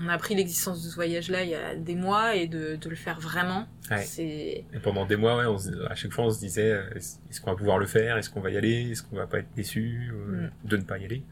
on 0.00 0.08
a 0.08 0.12
appris 0.14 0.34
l'existence 0.34 0.82
de 0.82 0.88
ce 0.88 0.94
voyage-là 0.94 1.42
il 1.42 1.50
y 1.50 1.54
a 1.54 1.74
des 1.74 1.96
mois, 1.96 2.36
et 2.36 2.46
de, 2.46 2.76
de 2.76 2.88
le 2.88 2.96
faire 2.96 3.20
vraiment, 3.20 3.66
Ouais. 3.90 4.06
Et 4.18 4.64
pendant 4.82 5.04
des 5.04 5.16
mois, 5.16 5.36
ouais, 5.36 5.44
on 5.46 5.58
se- 5.58 5.84
à 5.90 5.94
chaque 5.96 6.12
fois, 6.12 6.24
on 6.26 6.30
se 6.30 6.38
disait 6.38 6.70
euh, 6.70 6.88
est-ce 6.94 7.16
est-ce 7.30 7.40
qu'on 7.42 7.50
va 7.50 7.56
pouvoir 7.56 7.78
le 7.78 7.84
faire? 7.86 8.16
Est-ce 8.16 8.30
qu'on 8.30 8.40
va 8.40 8.50
y 8.50 8.56
aller? 8.56 8.90
Est-ce 8.92 9.02
qu'on 9.02 9.16
va 9.16 9.26
pas 9.26 9.40
être 9.40 9.52
déçu 9.54 10.10
euh, 10.14 10.46
Mm. 10.46 10.50
de 10.68 10.76
ne 10.78 10.82
pas 10.82 10.98
y 10.98 11.04
aller? 11.04 11.22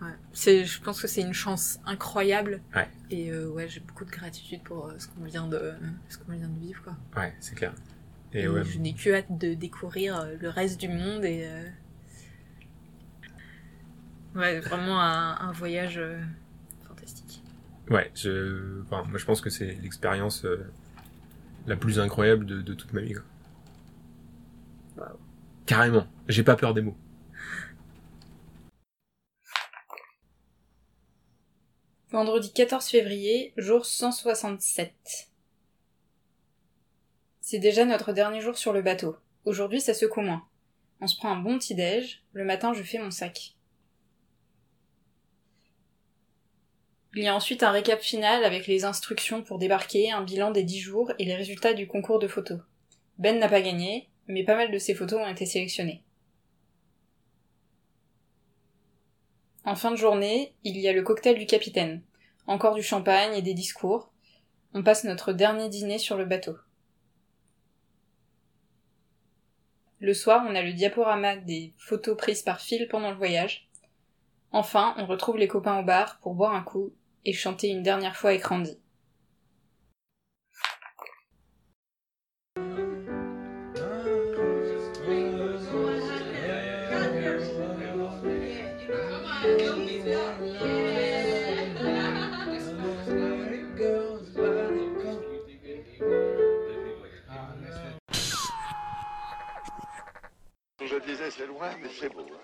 Ouais. 0.00 0.12
C'est, 0.32 0.64
je 0.64 0.80
pense 0.80 1.00
que 1.02 1.08
c'est 1.08 1.22
une 1.22 1.32
chance 1.32 1.80
incroyable. 1.84 2.60
Ouais. 2.74 2.88
Et 3.10 3.30
euh, 3.30 3.48
ouais, 3.48 3.68
j'ai 3.68 3.80
beaucoup 3.80 4.04
de 4.04 4.10
gratitude 4.10 4.62
pour 4.62 4.86
euh, 4.86 4.94
ce 4.98 5.08
qu'on 5.08 5.24
vient 5.24 5.48
de, 5.48 5.74
ce 6.08 6.18
qu'on 6.18 6.32
vient 6.32 6.48
de 6.48 6.58
vivre, 6.60 6.82
quoi. 6.84 6.96
Ouais, 7.16 7.34
c'est 7.40 7.54
clair. 7.56 7.72
Et, 8.32 8.42
Et 8.42 8.48
ouais, 8.48 8.64
je 8.64 8.78
n'ai 8.78 8.94
que 8.94 9.12
hâte 9.12 9.36
de 9.38 9.54
découvrir 9.54 10.18
euh, 10.20 10.36
le 10.40 10.48
reste 10.50 10.78
du 10.80 10.88
monde 10.88 11.24
et 11.24 11.46
euh, 11.46 11.68
ouais, 14.36 14.60
vraiment 14.60 15.00
un, 15.00 15.36
un 15.40 15.52
voyage 15.52 16.00
fantastique. 16.86 17.42
ouais, 17.90 18.10
je, 18.14 18.82
enfin, 18.82 19.02
moi 19.08 19.18
je 19.18 19.24
pense 19.24 19.40
que 19.40 19.50
c'est 19.50 19.74
l'expérience 19.82 20.46
la 21.66 21.76
plus 21.76 21.98
incroyable 21.98 22.46
de, 22.46 22.60
de 22.62 22.74
toute 22.74 22.92
ma 22.92 23.00
vie. 23.00 23.14
Quoi. 24.96 25.18
Carrément, 25.66 26.06
j'ai 26.28 26.42
pas 26.44 26.56
peur 26.56 26.72
des 26.74 26.82
mots. 26.82 26.96
Vendredi 32.10 32.50
14 32.54 32.86
février, 32.86 33.52
jour 33.58 33.84
167. 33.84 35.28
C'est 37.42 37.58
déjà 37.58 37.84
notre 37.84 38.14
dernier 38.14 38.40
jour 38.40 38.56
sur 38.56 38.72
le 38.72 38.80
bateau. 38.80 39.16
Aujourd'hui, 39.44 39.82
ça 39.82 39.92
secoue 39.92 40.22
moins. 40.22 40.42
On 41.02 41.06
se 41.06 41.18
prend 41.18 41.30
un 41.30 41.36
bon 41.36 41.58
petit 41.58 41.74
déj. 41.74 42.22
Le 42.32 42.46
matin, 42.46 42.72
je 42.72 42.82
fais 42.82 42.96
mon 42.96 43.10
sac. 43.10 43.56
Il 47.14 47.24
y 47.24 47.28
a 47.28 47.34
ensuite 47.34 47.62
un 47.62 47.72
récap 47.72 48.00
final 48.00 48.42
avec 48.42 48.66
les 48.66 48.86
instructions 48.86 49.42
pour 49.42 49.58
débarquer, 49.58 50.10
un 50.10 50.22
bilan 50.22 50.50
des 50.50 50.62
10 50.62 50.80
jours 50.80 51.12
et 51.18 51.26
les 51.26 51.36
résultats 51.36 51.74
du 51.74 51.86
concours 51.86 52.20
de 52.20 52.28
photos. 52.28 52.60
Ben 53.18 53.38
n'a 53.38 53.50
pas 53.50 53.60
gagné, 53.60 54.08
mais 54.28 54.44
pas 54.44 54.56
mal 54.56 54.70
de 54.70 54.78
ses 54.78 54.94
photos 54.94 55.20
ont 55.20 55.28
été 55.28 55.44
sélectionnées. 55.44 56.02
En 59.68 59.74
fin 59.74 59.90
de 59.90 59.96
journée, 59.96 60.54
il 60.64 60.78
y 60.78 60.88
a 60.88 60.94
le 60.94 61.02
cocktail 61.02 61.38
du 61.38 61.44
capitaine. 61.44 62.00
Encore 62.46 62.74
du 62.74 62.82
champagne 62.82 63.34
et 63.34 63.42
des 63.42 63.52
discours. 63.52 64.10
On 64.72 64.82
passe 64.82 65.04
notre 65.04 65.34
dernier 65.34 65.68
dîner 65.68 65.98
sur 65.98 66.16
le 66.16 66.24
bateau. 66.24 66.56
Le 70.00 70.14
soir, 70.14 70.42
on 70.48 70.54
a 70.54 70.62
le 70.62 70.72
diaporama 70.72 71.36
des 71.36 71.74
photos 71.76 72.16
prises 72.16 72.40
par 72.40 72.62
Phil 72.62 72.88
pendant 72.88 73.10
le 73.10 73.18
voyage. 73.18 73.68
Enfin, 74.52 74.94
on 74.96 75.04
retrouve 75.04 75.36
les 75.36 75.48
copains 75.48 75.78
au 75.78 75.84
bar 75.84 76.18
pour 76.20 76.32
boire 76.32 76.54
un 76.54 76.62
coup 76.62 76.94
et 77.26 77.34
chanter 77.34 77.68
une 77.68 77.82
dernière 77.82 78.16
fois 78.16 78.30
avec 78.30 78.46
Randy. 78.46 78.78
C'est 101.30 101.46
loin, 101.46 101.70
mais 101.82 101.88
c'est 101.98 102.08
beau. 102.10 102.26
hein. 102.34 102.40